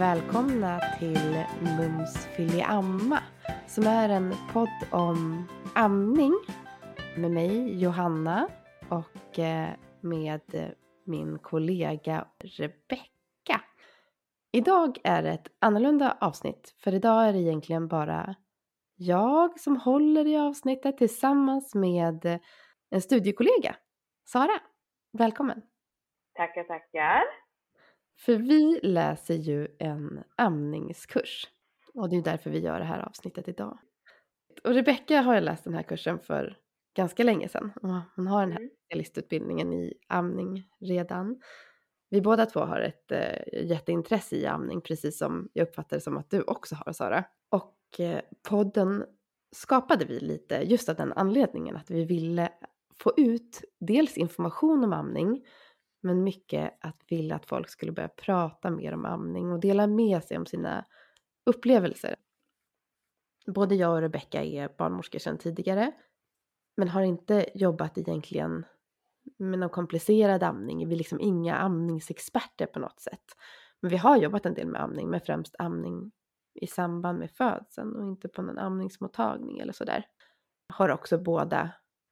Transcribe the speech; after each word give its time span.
välkomna 0.00 0.80
till 0.98 1.44
Mums 1.60 2.28
Amma 2.66 3.22
som 3.66 3.86
är 3.86 4.08
en 4.08 4.34
podd 4.52 4.68
om 4.90 5.48
amning 5.74 6.34
med 7.16 7.30
mig 7.30 7.82
Johanna 7.82 8.48
och 8.88 9.38
eh, 9.38 9.68
med 10.00 10.74
min 11.04 11.38
kollega 11.38 12.26
Rebecka. 12.38 13.60
Idag 14.52 14.98
är 15.04 15.22
det 15.22 15.30
ett 15.30 15.48
annorlunda 15.58 16.16
avsnitt 16.20 16.74
för 16.84 16.94
idag 16.94 17.28
är 17.28 17.32
det 17.32 17.38
egentligen 17.38 17.88
bara 17.88 18.34
jag 18.96 19.60
som 19.60 19.76
håller 19.76 20.26
i 20.26 20.36
avsnittet 20.36 20.98
tillsammans 20.98 21.74
med 21.74 22.40
en 22.90 23.00
studiekollega, 23.00 23.76
Sara. 24.24 24.60
Välkommen! 25.18 25.62
Tackar, 26.34 26.64
tackar! 26.64 27.49
För 28.20 28.36
vi 28.36 28.80
läser 28.82 29.34
ju 29.34 29.68
en 29.78 30.24
amningskurs 30.36 31.48
och 31.94 32.08
det 32.08 32.16
är 32.16 32.22
därför 32.22 32.50
vi 32.50 32.58
gör 32.58 32.78
det 32.78 32.84
här 32.84 33.00
avsnittet 33.00 33.48
idag. 33.48 33.78
Och 34.64 34.74
Rebecka 34.74 35.20
har 35.20 35.34
ju 35.34 35.40
läst 35.40 35.64
den 35.64 35.74
här 35.74 35.82
kursen 35.82 36.18
för 36.18 36.58
ganska 36.96 37.24
länge 37.24 37.48
sedan 37.48 37.72
hon 38.16 38.26
har 38.26 38.40
den 38.40 38.52
här 38.52 38.60
mm. 38.60 38.70
specialistutbildningen 38.84 39.72
i 39.72 39.94
amning 40.08 40.64
redan. 40.80 41.40
Vi 42.10 42.20
båda 42.20 42.46
två 42.46 42.60
har 42.60 42.80
ett 42.80 43.12
äh, 43.12 43.64
jätteintresse 43.66 44.36
i 44.36 44.46
amning 44.46 44.80
precis 44.80 45.18
som 45.18 45.48
jag 45.52 45.68
uppfattar 45.68 45.96
det 45.96 46.00
som 46.00 46.16
att 46.16 46.30
du 46.30 46.42
också 46.42 46.74
har 46.74 46.92
Sara. 46.92 47.24
Och 47.48 48.00
äh, 48.00 48.20
podden 48.48 49.04
skapade 49.52 50.04
vi 50.04 50.20
lite 50.20 50.54
just 50.54 50.88
av 50.88 50.96
den 50.96 51.12
anledningen 51.12 51.76
att 51.76 51.90
vi 51.90 52.04
ville 52.04 52.52
få 52.98 53.12
ut 53.16 53.64
dels 53.80 54.16
information 54.16 54.84
om 54.84 54.92
amning 54.92 55.44
men 56.00 56.24
mycket 56.24 56.78
att 56.80 57.04
vilja 57.08 57.36
att 57.36 57.46
folk 57.46 57.68
skulle 57.68 57.92
börja 57.92 58.08
prata 58.08 58.70
mer 58.70 58.94
om 58.94 59.04
amning 59.04 59.52
och 59.52 59.60
dela 59.60 59.86
med 59.86 60.24
sig 60.24 60.38
om 60.38 60.46
sina 60.46 60.84
upplevelser. 61.46 62.16
Både 63.46 63.74
jag 63.74 63.92
och 63.92 64.00
Rebecka 64.00 64.44
är 64.44 64.68
barnmorskor 64.78 65.18
sedan 65.18 65.38
tidigare 65.38 65.92
men 66.76 66.88
har 66.88 67.02
inte 67.02 67.46
jobbat 67.54 67.98
egentligen 67.98 68.64
med 69.38 69.58
någon 69.58 69.70
komplicerad 69.70 70.42
amning. 70.42 70.88
Vi 70.88 70.94
är 70.94 70.98
liksom 70.98 71.20
inga 71.20 71.56
amningsexperter 71.56 72.66
på 72.66 72.78
något 72.78 73.00
sätt. 73.00 73.24
Men 73.80 73.90
vi 73.90 73.96
har 73.96 74.16
jobbat 74.16 74.46
en 74.46 74.54
del 74.54 74.68
med 74.68 74.82
amning, 74.82 75.10
men 75.10 75.20
främst 75.20 75.54
amning 75.58 76.12
i 76.54 76.66
samband 76.66 77.18
med 77.18 77.30
födseln 77.30 77.96
och 77.96 78.04
inte 78.04 78.28
på 78.28 78.42
någon 78.42 78.58
amningsmottagning 78.58 79.58
eller 79.58 79.72
sådär. 79.72 80.06
Har 80.68 80.88
också 80.88 81.18
båda 81.18 81.70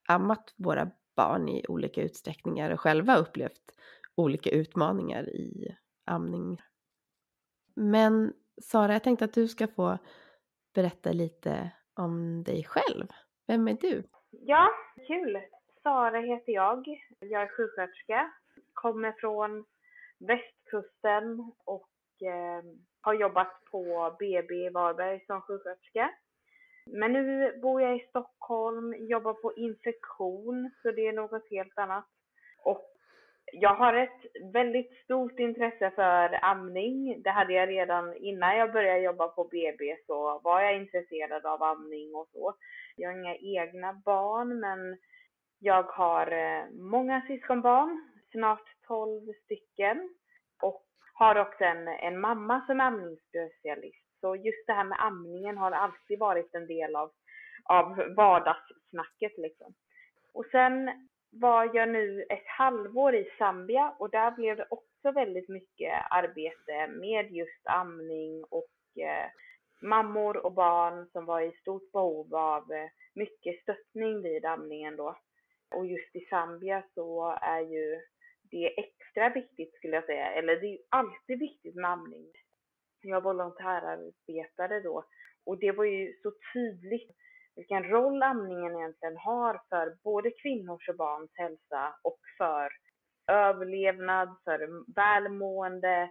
ammat 0.08 0.55
våra 0.56 0.91
barn 1.19 1.48
i 1.48 1.64
olika 1.69 2.02
utsträckningar 2.02 2.70
och 2.70 2.80
själva 2.80 3.16
upplevt 3.16 3.72
olika 4.14 4.50
utmaningar 4.50 5.28
i 5.28 5.77
amning. 6.05 6.61
Men 7.74 8.33
Sara, 8.62 8.92
jag 8.92 9.02
tänkte 9.02 9.24
att 9.24 9.33
du 9.33 9.48
ska 9.48 9.66
få 9.66 9.98
berätta 10.74 11.12
lite 11.12 11.70
om 11.94 12.42
dig 12.44 12.64
själv. 12.64 13.06
Vem 13.46 13.69
är 13.69 13.74
du? 13.80 14.02
Ja, 14.30 14.69
kul! 15.06 15.41
Sara 15.83 16.20
heter 16.20 16.52
jag. 16.52 16.86
Jag 17.20 17.42
är 17.42 17.56
sjuksköterska, 17.56 18.33
kommer 18.74 19.12
från 19.12 19.64
västkusten 20.19 21.52
och 21.64 21.89
eh, 22.22 22.64
har 23.00 23.14
jobbat 23.14 23.64
på 23.70 24.16
BB 24.19 24.55
i 24.55 24.70
Varberg 24.70 25.24
som 25.27 25.41
sjuksköterska. 25.41 26.11
Men 26.92 27.12
nu 27.12 27.58
bor 27.62 27.83
jag 27.83 27.96
i 27.96 28.07
Stockholm, 28.08 28.95
jobbar 28.98 29.33
på 29.33 29.55
infektion, 29.57 30.70
så 30.83 30.90
det 30.90 31.07
är 31.07 31.12
något 31.12 31.51
helt 31.51 31.79
annat. 31.79 32.05
Och 32.64 32.95
jag 33.52 33.74
har 33.74 33.95
ett 33.95 34.52
väldigt 34.52 35.05
stort 35.05 35.39
intresse 35.39 35.90
för 35.90 36.45
amning. 36.45 37.23
Det 37.23 37.30
hade 37.30 37.52
jag 37.52 37.68
redan 37.68 38.17
innan 38.17 38.57
jag 38.57 38.73
började 38.73 39.01
jobba 39.01 39.29
på 39.29 39.45
BB 39.45 39.96
så 40.07 40.40
var 40.45 40.61
jag 40.61 40.77
intresserad 40.77 41.46
av 41.46 41.62
amning 41.62 42.14
och 42.14 42.29
så. 42.33 42.55
Jag 42.96 43.11
har 43.11 43.18
inga 43.18 43.36
egna 43.36 43.92
barn 44.05 44.61
men 44.61 44.98
jag 45.58 45.83
har 45.83 46.33
eh, 46.33 46.70
många 46.70 47.23
syskonbarn, 47.27 48.11
snart 48.33 48.68
12 48.86 49.33
stycken. 49.45 50.14
Och 50.62 50.85
har 51.14 51.36
också 51.36 51.64
en, 51.64 51.89
en 51.89 52.20
mamma 52.20 52.67
som 52.67 52.80
är 52.80 52.85
amningsspecialist. 52.85 54.08
Så 54.20 54.36
just 54.36 54.67
det 54.67 54.73
här 54.73 54.84
med 54.84 55.01
amningen 55.01 55.58
har 55.58 55.70
alltid 55.70 56.18
varit 56.18 56.55
en 56.55 56.67
del 56.67 56.96
av, 56.96 57.12
av 57.64 58.14
vardagssnacket 58.17 59.39
liksom. 59.39 59.74
Och 60.33 60.45
sen 60.51 60.90
var 61.30 61.70
jag 61.74 61.89
nu 61.89 62.23
ett 62.23 62.46
halvår 62.46 63.14
i 63.14 63.30
Zambia 63.39 63.95
och 63.98 64.11
där 64.11 64.30
blev 64.30 64.56
det 64.56 64.67
också 64.70 65.12
väldigt 65.12 65.48
mycket 65.48 65.92
arbete 66.11 66.86
med 66.86 67.33
just 67.33 67.67
amning 67.67 68.45
och 68.45 69.02
eh, 69.02 69.30
mammor 69.83 70.36
och 70.36 70.52
barn 70.52 71.06
som 71.12 71.24
var 71.24 71.40
i 71.40 71.52
stort 71.61 71.92
behov 71.92 72.35
av 72.35 72.73
eh, 72.73 72.90
mycket 73.14 73.62
stöttning 73.62 74.23
vid 74.23 74.45
amningen 74.45 74.96
då. 74.96 75.18
Och 75.70 75.86
just 75.86 76.17
i 76.17 76.27
Zambia 76.30 76.83
så 76.95 77.39
är 77.42 77.61
ju 77.61 78.00
det 78.50 78.79
extra 78.79 79.29
viktigt 79.29 79.74
skulle 79.74 79.95
jag 79.95 80.05
säga, 80.05 80.33
eller 80.33 80.56
det 80.56 80.67
är 80.67 80.73
ju 80.73 80.79
alltid 80.89 81.39
viktigt 81.39 81.74
med 81.74 81.90
amning. 81.90 82.33
Jag 83.01 83.23
volontärarbetade 83.23 84.81
då 84.81 85.05
och 85.47 85.59
det 85.59 85.73
var 85.73 85.85
ju 85.85 86.13
så 86.23 86.33
tydligt 86.53 87.17
vilken 87.57 87.85
roll 87.85 88.23
amningen 88.23 88.77
egentligen 88.77 89.17
har 89.17 89.61
för 89.69 89.97
både 90.05 90.31
kvinnors 90.31 90.89
och 90.89 90.97
barns 90.97 91.31
hälsa 91.35 91.95
och 92.03 92.19
för 92.39 92.73
överlevnad, 93.27 94.36
för 94.45 94.85
välmående. 94.95 96.11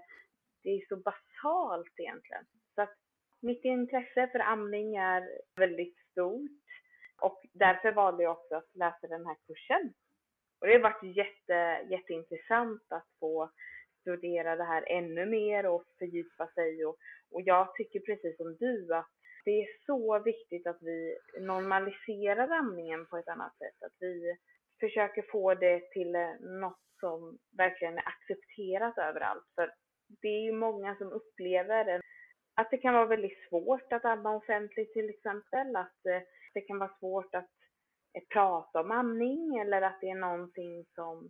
Det 0.64 0.70
är 0.70 0.86
så 0.90 0.96
basalt 0.96 2.00
egentligen. 2.00 2.46
Så 2.76 2.82
att 2.82 2.96
mitt 3.42 3.66
intresse 3.66 4.28
för 4.28 4.40
amning 4.40 4.96
är 4.96 5.30
väldigt 5.56 5.98
stort 6.12 6.66
och 7.22 7.42
därför 7.54 7.92
valde 7.92 8.24
jag 8.24 8.32
också 8.32 8.56
att 8.56 8.76
läsa 8.76 9.08
den 9.08 9.26
här 9.26 9.36
kursen. 9.48 9.94
Och 10.60 10.68
det 10.68 10.74
har 10.74 10.80
varit 10.80 11.16
jätte, 11.18 11.88
jätteintressant 11.90 12.84
att 12.90 13.08
få 13.20 13.52
studera 14.08 14.56
det 14.56 14.64
här 14.64 14.84
ännu 14.88 15.26
mer 15.26 15.66
och 15.66 15.84
fördjupa 16.00 16.48
sig 16.48 16.86
och, 16.86 16.98
och 17.32 17.42
jag 17.42 17.76
tycker 17.76 18.00
precis 18.00 18.38
som 18.38 18.56
du 18.60 18.96
att 18.96 19.12
det 19.46 19.62
är 19.62 19.68
så 19.86 20.20
viktigt 20.20 20.68
att 20.68 20.82
vi 20.82 21.18
normaliserar 21.40 22.50
amningen 22.50 23.06
på 23.06 23.18
ett 23.18 23.28
annat 23.28 23.58
sätt. 23.58 23.84
Att 23.86 23.96
vi 24.00 24.38
försöker 24.80 25.26
få 25.32 25.54
det 25.54 25.92
till 25.92 26.16
eh, 26.16 26.40
något 26.40 26.80
som 27.00 27.38
verkligen 27.58 27.98
är 27.98 28.08
accepterat 28.08 28.98
överallt. 28.98 29.46
För 29.56 29.74
det 30.22 30.28
är 30.28 30.44
ju 30.44 30.52
många 30.52 30.96
som 30.96 31.12
upplever 31.12 32.02
att 32.56 32.72
det 32.72 32.78
kan 32.78 32.94
vara 32.94 33.06
väldigt 33.06 33.48
svårt 33.50 33.94
att 33.94 34.06
amma 34.06 34.36
offentligt 34.36 34.94
till 34.94 35.10
exempel. 35.10 35.76
Att 35.76 36.06
eh, 36.06 36.22
det 36.54 36.62
kan 36.62 36.80
vara 36.80 36.98
svårt 37.00 37.36
att 37.36 37.52
eh, 38.14 38.24
prata 38.34 38.80
om 38.80 38.92
amning 38.92 39.58
eller 39.58 39.82
att 39.82 40.02
det 40.02 40.10
är 40.10 40.16
någonting 40.16 40.86
som 40.96 41.30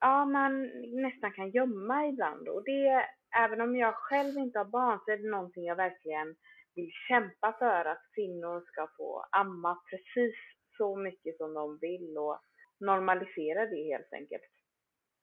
ja, 0.00 0.24
man 0.24 0.70
nästan 1.02 1.32
kan 1.32 1.50
gömma 1.50 2.06
ibland. 2.06 2.48
Och 2.48 2.64
det, 2.64 3.06
även 3.38 3.60
om 3.60 3.76
jag 3.76 3.94
själv 3.94 4.38
inte 4.38 4.58
har 4.58 4.64
barn 4.64 5.00
så 5.04 5.10
är 5.10 5.16
det 5.16 5.30
någonting 5.30 5.64
jag 5.64 5.76
verkligen 5.76 6.34
vill 6.74 6.90
kämpa 7.08 7.56
för 7.58 7.84
att 7.84 8.02
kvinnor 8.14 8.64
ska 8.66 8.88
få 8.96 9.26
amma 9.30 9.78
precis 9.90 10.34
så 10.76 10.96
mycket 10.96 11.36
som 11.36 11.54
de 11.54 11.78
vill 11.80 12.18
och 12.18 12.40
normalisera 12.80 13.66
det 13.66 13.82
helt 13.92 14.12
enkelt. 14.12 14.42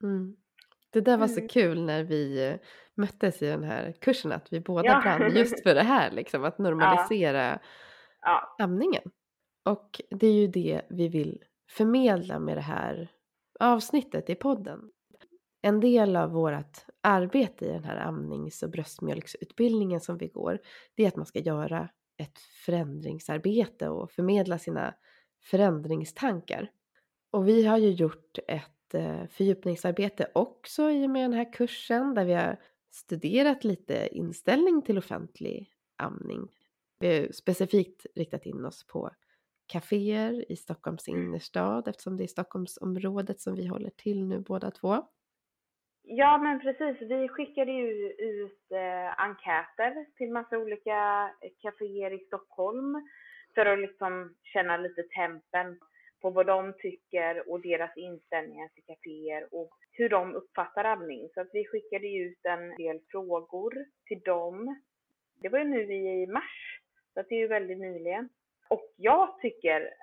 Mm. 0.03 0.36
Det 0.90 1.02
där 1.02 1.18
var 1.18 1.28
så 1.28 1.40
mm. 1.40 1.47
kul 1.47 1.86
när 1.86 2.03
vi 2.03 2.48
eh, 2.48 2.56
möttes 2.95 3.42
i 3.42 3.45
den 3.45 3.63
här 3.63 3.92
kursen 4.01 4.31
att 4.31 4.54
vi 4.54 4.60
båda 4.60 4.88
ja. 4.88 5.01
brann 5.04 5.36
just 5.36 5.63
för 5.63 5.75
det 5.75 5.83
här 5.83 6.12
liksom 6.12 6.44
att 6.44 6.57
normalisera 6.68 7.44
ja. 7.48 7.60
Ja. 8.22 8.56
amningen. 8.63 9.04
Och 9.66 10.01
det 10.10 10.27
är 10.27 10.33
ju 10.33 10.48
det 10.48 10.81
vi 10.89 11.07
vill 11.07 11.44
förmedla 11.69 12.39
med 12.39 12.57
det 12.57 12.62
här 12.62 13.12
avsnittet 13.60 14.30
i 14.30 14.36
podden. 14.36 14.92
En 15.62 15.80
del 15.80 16.16
av 16.16 16.31
vårt 16.31 16.86
arbete 17.02 17.66
i 17.66 17.68
den 17.68 17.84
här 17.84 17.98
amnings 17.98 18.63
och 18.63 18.69
bröstmjölksutbildningen 18.69 20.02
som 20.02 20.18
vi 20.18 20.28
går, 20.28 20.60
det 20.96 21.04
är 21.04 21.07
att 21.07 21.16
man 21.16 21.25
ska 21.25 21.40
göra 21.40 21.90
ett 22.18 22.40
förändringsarbete 22.40 23.90
och 23.90 24.12
förmedla 24.12 24.60
sina 24.60 24.94
förändringstankar. 25.44 26.72
Och 27.31 27.48
vi 27.48 27.66
har 27.66 27.78
ju 27.78 27.90
gjort 27.90 28.38
ett 28.48 28.94
eh, 28.94 29.28
fördjupningsarbete 29.30 30.31
också 30.34 30.92
i 30.92 31.06
och 31.06 31.10
med 31.10 31.24
den 31.24 31.34
här 31.34 31.54
kursen 31.54 32.13
där 32.13 32.25
vi 32.25 32.34
har 32.34 32.60
studerat 32.92 33.63
lite 33.63 34.10
inställning 34.12 34.81
till 34.81 34.98
offentlig 34.98 35.72
amning. 35.96 36.48
Vi 37.00 37.19
har 37.19 37.31
specifikt 37.31 38.06
riktat 38.16 38.46
in 38.46 38.66
oss 38.66 38.88
på 38.88 39.12
kaféer 39.67 40.51
i 40.51 40.56
Stockholms 40.56 41.07
innerstad 41.07 41.88
eftersom 41.88 42.17
det 42.17 42.23
är 42.23 42.27
Stockholmsområdet 42.27 43.39
som 43.39 43.56
vi 43.56 43.67
håller 43.67 43.89
till 43.89 44.25
nu 44.25 44.39
båda 44.39 44.71
två. 44.71 45.03
Ja, 46.07 46.38
men 46.38 46.59
precis. 46.59 47.09
Vi 47.09 47.27
skickade 47.27 47.71
ju 47.71 48.12
ut 48.12 48.71
eh, 48.71 49.19
enkäter 49.19 50.06
till 50.17 50.31
massa 50.31 50.57
olika 50.57 51.31
kaféer 51.62 52.13
i 52.13 52.19
Stockholm 52.19 53.07
för 53.56 53.65
att 53.65 53.79
liksom 53.79 54.35
känna 54.44 54.77
lite 54.77 55.03
tempen 55.03 55.79
på 56.21 56.29
vad 56.29 56.45
de 56.45 56.73
tycker 56.73 57.50
och 57.50 57.62
deras 57.62 57.97
inställningar 57.97 58.67
till 58.67 58.83
kaféer 58.83 59.47
och 59.51 59.77
hur 59.91 60.09
de 60.09 60.35
uppfattar 60.35 60.83
amning. 60.83 61.29
Så 61.33 61.41
att 61.41 61.50
vi 61.53 61.65
skickade 61.65 62.07
ut 62.07 62.45
en 62.45 62.75
del 62.75 63.00
frågor 63.12 63.85
till 64.06 64.19
dem. 64.19 64.81
Det 65.41 65.50
var 65.50 65.59
ju 65.59 65.65
nu 65.65 65.94
i 65.94 66.27
mars, 66.27 66.81
så 67.13 67.19
att 67.19 67.29
det 67.29 67.35
är 67.35 67.39
ju 67.39 67.47
väldigt 67.47 67.79
nyligen. 67.79 68.29
Och 68.67 68.94
jag 68.95 69.39
tycker, 69.41 69.94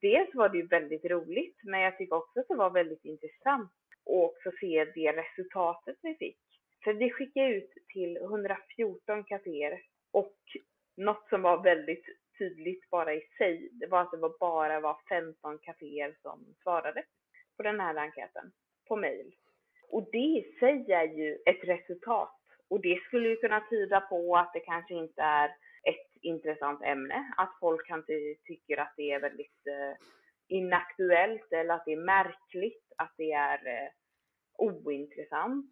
dels 0.00 0.34
var 0.34 0.48
det 0.48 0.58
ju 0.58 0.66
väldigt 0.66 1.04
roligt, 1.04 1.56
men 1.62 1.80
jag 1.80 1.98
tycker 1.98 2.16
också 2.16 2.40
att 2.40 2.48
det 2.48 2.54
var 2.54 2.70
väldigt 2.70 3.04
intressant 3.04 3.72
att 4.06 4.30
också 4.30 4.50
se 4.60 4.84
det 4.94 5.12
resultatet 5.12 5.96
vi 6.02 6.14
fick. 6.14 6.38
För 6.84 6.92
vi 6.92 7.10
skickade 7.10 7.48
ut 7.48 7.72
till 7.92 8.16
114 8.16 9.24
kaféer 9.24 9.80
och 10.12 10.36
något 10.96 11.28
som 11.28 11.42
var 11.42 11.62
väldigt 11.62 12.04
tydligt 12.38 12.90
bara 12.90 13.14
i 13.14 13.20
sig, 13.38 13.68
det 13.72 13.86
var 13.86 14.00
att 14.00 14.10
det 14.10 14.16
var 14.16 14.38
bara 14.40 14.80
var 14.80 14.96
15 15.08 15.58
kaféer 15.58 16.14
som 16.22 16.54
svarade 16.62 17.02
på 17.56 17.62
den 17.62 17.80
här 17.80 17.96
enkäten 17.96 18.52
på 18.88 18.96
mail. 18.96 19.34
Och 19.88 20.08
det 20.12 20.18
i 20.18 20.56
sig 20.60 20.92
är 20.92 21.08
ju 21.08 21.38
ett 21.46 21.64
resultat. 21.64 22.34
Och 22.70 22.80
det 22.80 23.00
skulle 23.06 23.28
ju 23.28 23.36
kunna 23.36 23.60
tyda 23.70 24.00
på 24.00 24.36
att 24.36 24.52
det 24.52 24.60
kanske 24.60 24.94
inte 24.94 25.22
är 25.22 25.50
intressant 26.22 26.82
ämne, 26.82 27.34
att 27.36 27.56
folk 27.60 27.86
kanske 27.86 28.34
tycker 28.44 28.76
att 28.80 28.94
det 28.96 29.10
är 29.12 29.20
väldigt 29.20 29.66
eh, 29.66 29.96
inaktuellt 30.48 31.52
eller 31.52 31.74
att 31.74 31.84
det 31.84 31.92
är 31.92 32.04
märkligt, 32.04 32.92
att 32.96 33.14
det 33.16 33.32
är 33.32 33.66
eh, 33.66 33.90
ointressant. 34.58 35.66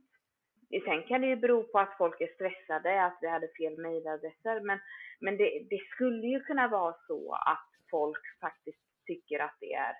Sen 0.84 1.02
kan 1.02 1.20
det 1.20 1.26
ju 1.26 1.36
bero 1.36 1.62
på 1.62 1.78
att 1.78 1.96
folk 1.98 2.20
är 2.20 2.34
stressade, 2.34 3.04
att 3.04 3.18
vi 3.20 3.28
hade 3.28 3.48
fel 3.48 3.78
mejladresser, 3.78 4.60
men, 4.60 4.78
men 5.20 5.36
det, 5.36 5.66
det, 5.70 5.80
skulle 5.94 6.26
ju 6.26 6.40
kunna 6.40 6.68
vara 6.68 6.94
så 7.06 7.32
att 7.32 7.68
folk 7.90 8.40
faktiskt 8.40 8.78
tycker 9.06 9.38
att 9.38 9.56
det 9.60 9.72
är, 9.72 9.94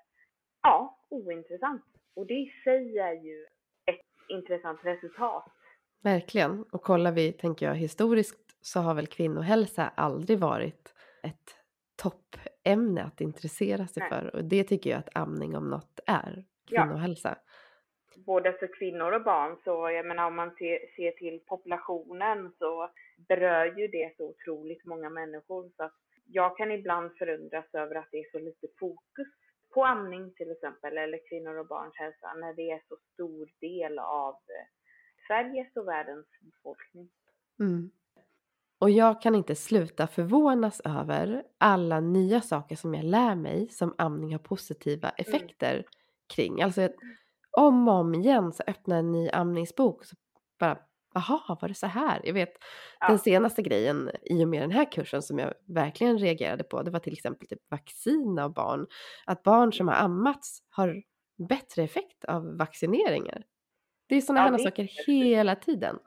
ja, 0.63 1.07
ointressant. 1.11 1.85
Och 2.17 2.27
det 2.27 2.35
i 2.35 2.53
sig 2.65 2.99
är 2.99 3.13
ju 3.13 3.47
ett 3.87 4.01
intressant 4.29 4.81
resultat. 4.85 5.53
Verkligen. 6.03 6.63
Och 6.73 6.83
kollar 6.83 7.13
vi, 7.13 7.33
tänker 7.33 7.67
jag, 7.67 7.75
historiskt 7.75 8.46
så 8.67 8.81
har 8.81 8.95
väl 8.95 9.07
kvinnohälsa 9.07 9.93
aldrig 9.95 10.39
varit 10.39 10.95
ett 11.23 11.57
toppämne 11.97 13.05
att 13.05 13.21
intressera 13.21 13.87
sig 13.87 14.01
Nej. 14.01 14.11
för. 14.11 14.37
Och 14.37 14.45
det 14.45 14.65
tycker 14.65 14.91
jag 14.91 14.99
att 14.99 15.17
amning 15.17 15.57
om 15.57 15.71
något 15.71 16.01
är, 16.07 16.45
kvinnohälsa. 16.69 17.29
Ja 17.29 17.53
både 18.27 18.53
för 18.53 18.79
kvinnor 18.79 19.13
och 19.13 19.23
barn. 19.23 19.57
Så 19.65 19.91
jag 19.91 20.07
menar 20.07 20.27
om 20.27 20.37
man 20.37 20.51
ser 20.97 21.11
till 21.11 21.41
populationen 21.47 22.53
så 22.59 22.91
berör 23.29 23.79
ju 23.79 23.89
det 23.89 24.17
så 24.17 24.25
otroligt 24.29 24.85
många 24.85 25.11
människor. 25.11 25.71
Så 25.77 25.83
att 25.83 25.95
jag 26.27 26.57
kan 26.57 26.73
ibland 26.73 27.19
förundras 27.19 27.65
över 27.73 27.95
att 27.95 28.09
det 28.11 28.19
är 28.19 28.31
så 28.31 28.39
lite 28.39 28.67
fokus 28.79 29.29
på 29.75 29.85
amning 29.85 30.33
till 30.35 30.51
exempel, 30.51 30.99
eller 30.99 31.29
kvinnor 31.29 31.59
och 31.59 31.67
barns 31.67 31.97
hälsa, 31.97 32.35
när 32.35 32.55
det 32.55 32.71
är 32.71 32.83
så 32.89 32.97
stor 33.13 33.49
del 33.61 33.99
av 33.99 34.35
eh, 34.35 34.67
Sveriges 35.27 35.77
och 35.77 35.89
världens 35.89 36.27
befolkning. 36.41 37.09
Mm. 37.61 37.91
Och 38.79 38.91
jag 38.91 39.23
kan 39.23 39.35
inte 39.35 39.55
sluta 39.55 40.07
förvånas 40.07 40.81
över 40.85 41.43
alla 41.59 42.01
nya 42.01 42.41
saker 42.41 42.77
som 42.77 42.95
jag 42.95 43.05
lär 43.05 43.35
mig 43.35 43.69
som 43.69 43.95
amning 43.99 44.33
har 44.33 44.39
positiva 44.39 45.09
mm. 45.09 45.15
effekter 45.19 45.75
mm. 45.75 45.85
kring. 46.35 46.63
Alltså 46.63 46.89
om 47.51 47.89
och 47.89 47.95
om 47.95 48.15
igen 48.15 48.53
så 48.53 48.63
öppnar 48.67 48.99
en 48.99 49.13
ny 49.13 49.29
amningsbok 49.31 50.05
så 50.05 50.17
bara 50.59 50.79
Jaha, 51.15 51.59
var 51.61 51.69
det 51.69 51.75
så 51.75 51.87
här? 51.87 52.21
Jag 52.25 52.35
vet 52.35 52.53
ja. 53.01 53.09
den 53.09 53.19
senaste 53.19 53.63
grejen 53.63 54.11
i 54.23 54.45
och 54.45 54.49
med 54.49 54.63
den 54.63 54.71
här 54.71 54.93
kursen 54.93 55.23
som 55.23 55.39
jag 55.39 55.55
verkligen 55.67 56.19
reagerade 56.19 56.65
på. 56.65 56.83
Det 56.83 56.91
var 56.91 57.01
till 57.01 57.13
exempel 57.13 57.49
typ 57.49 57.71
vaccin 57.71 58.39
av 58.39 58.53
barn. 58.53 58.87
Att 59.27 59.43
barn 59.43 59.73
som 59.73 59.89
har 59.89 59.95
ammats 59.95 60.63
har 60.71 61.03
bättre 61.49 61.83
effekt 61.83 62.25
av 62.25 62.57
vaccineringar. 62.57 63.45
Det 64.09 64.17
är 64.17 64.21
sådana 64.21 64.47
ja, 64.47 64.51
här 64.51 64.59
saker 64.59 64.89
hela 65.07 65.57
tiden. 65.57 65.99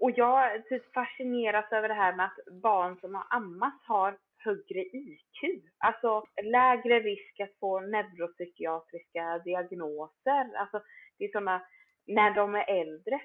Och 0.00 0.10
jag 0.10 0.66
typ 0.68 0.92
fascineras 0.92 1.72
över 1.72 1.88
det 1.88 1.94
här 1.94 2.16
med 2.16 2.26
att 2.26 2.62
barn 2.62 2.96
som 3.00 3.14
har 3.14 3.26
ammats 3.30 3.86
har 3.86 4.18
högre 4.36 4.80
IQ. 4.80 5.64
Alltså 5.78 6.24
lägre 6.42 7.00
risk 7.00 7.40
att 7.40 7.58
få 7.60 7.80
neuropsykiatriska 7.80 9.38
diagnoser. 9.44 10.56
Alltså 10.56 10.82
det 11.18 11.24
är 11.24 11.32
sådana, 11.32 11.62
när 12.06 12.34
de 12.34 12.54
är 12.54 12.80
äldre. 12.80 13.20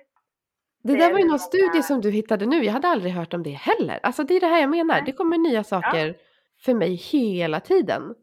Det 0.83 0.95
där 0.95 1.11
var 1.11 1.19
ju 1.19 1.25
någon 1.25 1.27
många... 1.27 1.39
studie 1.39 1.83
som 1.83 2.01
du 2.01 2.11
hittade 2.11 2.45
nu. 2.45 2.63
Jag 2.63 2.73
hade 2.73 2.88
aldrig 2.88 3.13
hört 3.13 3.33
om 3.33 3.44
det 3.44 3.50
heller. 3.50 4.00
Alltså 4.03 4.23
det 4.23 4.33
är 4.33 4.39
det 4.39 4.47
här 4.47 4.62
jag 4.62 4.69
menar. 4.69 5.01
Det 5.01 5.12
kommer 5.12 5.38
nya 5.38 5.63
saker 5.63 6.07
ja. 6.07 6.13
för 6.65 6.73
mig 6.73 6.95
hela 6.95 7.59
tiden. 7.59 8.15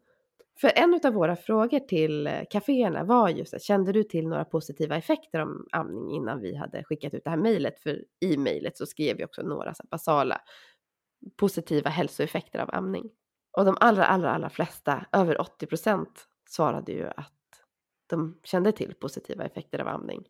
För 0.61 0.73
en 0.77 1.01
av 1.05 1.13
våra 1.13 1.37
frågor 1.37 1.81
till 1.81 2.27
eh, 2.27 2.41
kaféerna 2.51 3.05
var 3.05 3.29
just 3.29 3.55
att 3.55 3.63
kände 3.63 3.93
du 3.93 4.03
till 4.03 4.29
några 4.29 4.45
positiva 4.45 4.97
effekter 4.97 5.41
om 5.41 5.67
amning 5.73 6.11
innan 6.11 6.41
vi 6.41 6.57
hade 6.57 6.85
skickat 6.85 7.15
ut 7.15 7.25
det 7.25 7.31
här 7.31 7.37
mejlet? 7.37 7.81
För 7.81 8.05
i 8.21 8.37
mejlet 8.37 8.77
så 8.77 8.87
skrev 8.87 9.17
vi 9.17 9.25
också 9.25 9.43
några 9.43 9.75
så 9.75 9.83
basala 9.91 10.41
positiva 11.37 11.91
hälsoeffekter 11.91 12.59
av 12.59 12.71
amning. 12.73 13.11
Och 13.53 13.65
de 13.65 13.77
allra, 13.81 14.07
allra, 14.07 14.31
allra 14.31 14.51
flesta, 14.51 15.07
över 15.13 15.41
80 15.41 15.67
procent, 15.67 16.29
svarade 16.49 16.93
ju 16.93 17.07
att 17.07 17.33
de 18.07 18.41
kände 18.45 18.73
till 18.73 18.95
positiva 18.95 19.45
effekter 19.45 19.79
av 19.79 19.89
amning. 19.89 20.25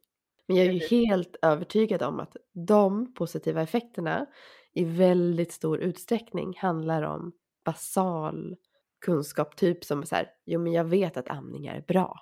Men 0.46 0.56
jag 0.56 0.66
är 0.66 0.72
ju 0.72 0.86
helt 0.86 1.36
övertygad 1.42 2.02
om 2.02 2.20
att 2.20 2.36
de 2.52 3.14
positiva 3.14 3.62
effekterna 3.62 4.26
i 4.72 4.84
väldigt 4.84 5.52
stor 5.52 5.78
utsträckning 5.78 6.56
handlar 6.58 7.02
om 7.02 7.32
basal 7.64 8.56
kunskap, 9.00 9.56
typ 9.56 9.84
som 9.84 10.06
så 10.06 10.16
här, 10.16 10.30
jo 10.44 10.60
men 10.60 10.72
jag 10.72 10.84
vet 10.84 11.16
att 11.16 11.30
amning 11.30 11.66
är 11.66 11.80
bra. 11.80 12.20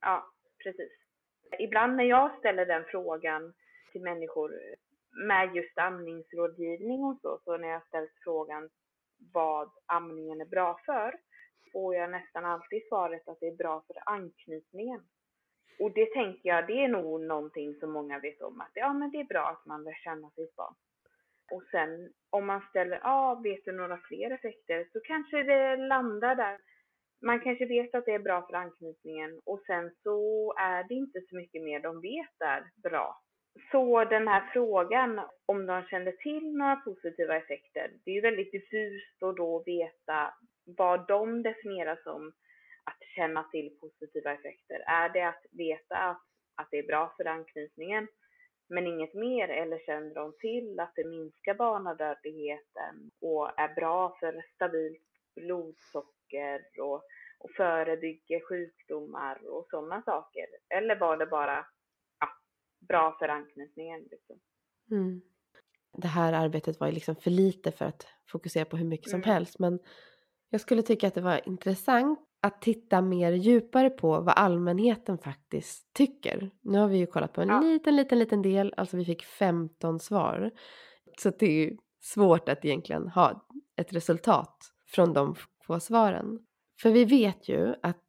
Ja, 0.00 0.26
precis. 0.64 0.92
Ibland 1.58 1.96
när 1.96 2.04
jag 2.04 2.38
ställer 2.38 2.66
den 2.66 2.84
frågan 2.84 3.54
till 3.92 4.02
människor 4.02 4.52
med 5.26 5.56
just 5.56 5.78
amningsrådgivning 5.78 7.04
och 7.04 7.18
så, 7.22 7.40
så 7.44 7.56
när 7.56 7.68
jag 7.68 7.86
ställt 7.86 8.12
frågan 8.24 8.70
vad 9.32 9.70
amningen 9.86 10.40
är 10.40 10.46
bra 10.46 10.80
för, 10.86 11.14
får 11.72 11.94
jag 11.94 12.10
nästan 12.10 12.44
alltid 12.44 12.82
svaret 12.88 13.28
att 13.28 13.40
det 13.40 13.46
är 13.46 13.56
bra 13.56 13.84
för 13.86 13.96
anknytningen. 14.06 15.00
Och 15.78 15.92
det 15.92 16.12
tänker 16.12 16.48
jag, 16.48 16.66
det 16.66 16.84
är 16.84 16.88
nog 16.88 17.20
någonting 17.20 17.74
som 17.80 17.92
många 17.92 18.18
vet 18.18 18.42
om 18.42 18.60
att 18.60 18.70
ja, 18.74 18.92
men 18.92 19.10
det 19.10 19.20
är 19.20 19.24
bra 19.24 19.46
att 19.48 19.66
man 19.66 19.84
lär 19.84 19.94
känna 20.04 20.30
sitt 20.30 20.56
barn. 20.56 20.74
Och 21.50 21.62
sen 21.70 22.12
om 22.30 22.46
man 22.46 22.62
ställer, 22.70 22.96
ja, 22.96 23.00
ah, 23.02 23.34
vet 23.34 23.64
du 23.64 23.72
några 23.72 23.98
fler 23.98 24.30
effekter? 24.30 24.88
Så 24.92 25.00
kanske 25.00 25.42
det 25.42 25.76
landar 25.76 26.34
där. 26.34 26.58
Man 27.22 27.40
kanske 27.40 27.66
vet 27.66 27.94
att 27.94 28.04
det 28.04 28.14
är 28.14 28.18
bra 28.18 28.46
för 28.46 28.54
anknytningen 28.54 29.40
och 29.44 29.60
sen 29.66 29.90
så 30.02 30.54
är 30.58 30.84
det 30.88 30.94
inte 30.94 31.20
så 31.28 31.36
mycket 31.36 31.62
mer 31.62 31.80
de 31.80 32.00
vet 32.00 32.40
är 32.40 32.64
bra 32.82 33.22
så 33.70 34.04
den 34.04 34.28
här 34.28 34.50
frågan 34.52 35.20
om 35.46 35.66
de 35.66 35.82
kände 35.82 36.12
till 36.12 36.56
några 36.56 36.76
positiva 36.76 37.36
effekter, 37.36 37.90
det 38.04 38.10
är 38.10 38.14
ju 38.14 38.20
väldigt 38.20 38.52
diffust 38.52 39.22
att 39.22 39.36
då 39.36 39.62
veta 39.66 40.34
vad 40.64 41.06
de 41.08 41.42
definierar 41.42 42.00
som 42.04 42.32
att 42.84 43.08
känna 43.16 43.42
till 43.42 43.76
positiva 43.80 44.32
effekter. 44.32 44.84
Är 44.86 45.08
det 45.08 45.22
att 45.22 45.46
veta 45.50 45.96
att, 45.96 46.22
att 46.56 46.68
det 46.70 46.78
är 46.78 46.86
bra 46.86 47.14
för 47.16 47.24
anknytningen, 47.24 48.08
men 48.68 48.86
inget 48.86 49.14
mer? 49.14 49.48
Eller 49.48 49.78
känner 49.78 50.14
de 50.14 50.32
till 50.40 50.80
att 50.80 50.92
det 50.96 51.08
minskar 51.08 51.54
barnadödligheten 51.54 53.10
och 53.20 53.60
är 53.60 53.74
bra 53.74 54.16
för 54.20 54.44
stabilt 54.54 55.02
blodsocker 55.34 56.64
och, 56.80 57.02
och 57.38 57.50
förebygger 57.56 58.40
sjukdomar 58.48 59.48
och 59.48 59.66
sådana 59.70 60.02
saker? 60.02 60.46
Eller 60.68 60.96
var 60.98 61.16
det 61.16 61.26
bara 61.26 61.66
bra 62.80 63.16
för 63.18 63.28
anknytningen. 63.28 64.00
Liksom. 64.10 64.36
Mm. 64.90 65.20
Det 65.96 66.08
här 66.08 66.32
arbetet 66.32 66.80
var 66.80 66.86
ju 66.86 66.92
liksom 66.92 67.16
för 67.16 67.30
lite 67.30 67.72
för 67.72 67.84
att 67.84 68.06
fokusera 68.30 68.64
på 68.64 68.76
hur 68.76 68.86
mycket 68.86 69.10
som 69.10 69.20
mm. 69.20 69.30
helst 69.34 69.58
men 69.58 69.78
jag 70.50 70.60
skulle 70.60 70.82
tycka 70.82 71.08
att 71.08 71.14
det 71.14 71.20
var 71.20 71.48
intressant 71.48 72.27
att 72.40 72.62
titta 72.62 73.02
mer 73.02 73.32
djupare 73.32 73.90
på 73.90 74.08
vad 74.08 74.34
allmänheten 74.36 75.18
faktiskt 75.18 75.94
tycker. 75.94 76.50
Nu 76.62 76.78
har 76.78 76.88
vi 76.88 76.96
ju 76.96 77.06
kollat 77.06 77.32
på 77.32 77.40
en 77.40 77.48
ja. 77.48 77.60
liten, 77.60 77.96
liten, 77.96 78.18
liten 78.18 78.42
del, 78.42 78.74
alltså 78.76 78.96
vi 78.96 79.04
fick 79.04 79.24
15 79.24 80.00
svar. 80.00 80.50
Så 81.18 81.30
det 81.30 81.46
är 81.46 81.52
ju 81.52 81.76
svårt 82.00 82.48
att 82.48 82.64
egentligen 82.64 83.08
ha 83.08 83.46
ett 83.76 83.92
resultat 83.92 84.56
från 84.86 85.12
de 85.12 85.34
få 85.66 85.80
svaren. 85.80 86.38
För 86.82 86.90
vi 86.90 87.04
vet 87.04 87.48
ju 87.48 87.74
att 87.82 88.04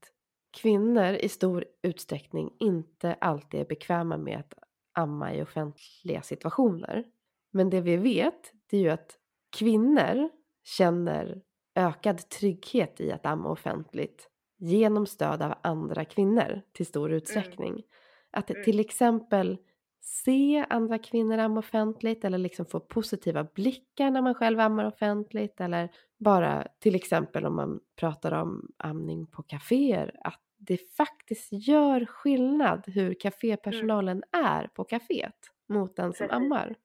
kvinnor 0.61 1.13
i 1.13 1.29
stor 1.29 1.65
utsträckning 1.81 2.49
inte 2.59 3.13
alltid 3.13 3.59
är 3.59 3.65
bekväma 3.65 4.17
med 4.17 4.39
att 4.39 4.53
amma 4.93 5.33
i 5.33 5.41
offentliga 5.41 6.21
situationer. 6.21 7.05
Men 7.51 7.69
det 7.69 7.81
vi 7.81 7.97
vet 7.97 8.53
det 8.69 8.77
är 8.77 8.81
ju 8.81 8.89
att 8.89 9.17
kvinnor 9.57 10.29
känner 10.63 11.41
ökad 11.79 12.29
trygghet 12.29 13.01
i 13.01 13.11
att 13.11 13.25
amma 13.25 13.49
offentligt 13.49 14.29
genom 14.57 15.05
stöd 15.05 15.41
av 15.41 15.53
andra 15.63 16.05
kvinnor 16.05 16.61
till 16.71 16.85
stor 16.85 17.07
mm. 17.07 17.17
utsträckning. 17.17 17.71
Mm. 17.71 17.83
Att 18.31 18.47
till 18.47 18.79
exempel 18.79 19.57
se 20.01 20.65
andra 20.69 20.97
kvinnor 20.97 21.37
amma 21.37 21.59
offentligt 21.59 22.25
eller 22.25 22.37
liksom 22.37 22.65
få 22.65 22.79
positiva 22.79 23.43
blickar 23.43 24.11
när 24.11 24.21
man 24.21 24.35
själv 24.35 24.59
ammar 24.59 24.85
offentligt 24.85 25.61
eller 25.61 25.89
bara 26.19 26.67
till 26.79 26.95
exempel 26.95 27.45
om 27.45 27.55
man 27.55 27.79
pratar 27.95 28.31
om 28.31 28.71
amning 28.77 29.27
på 29.27 29.43
kaféer 29.43 30.15
att 30.23 30.41
det 30.57 30.77
faktiskt 30.97 31.47
gör 31.51 32.05
skillnad 32.05 32.83
hur 32.87 33.13
kafépersonalen 33.13 34.23
mm. 34.31 34.45
är 34.45 34.67
på 34.67 34.83
kaféet 34.83 35.51
mot 35.69 35.95
den 35.95 36.13
som 36.13 36.27
Precis. 36.27 36.33
ammar. 36.33 36.75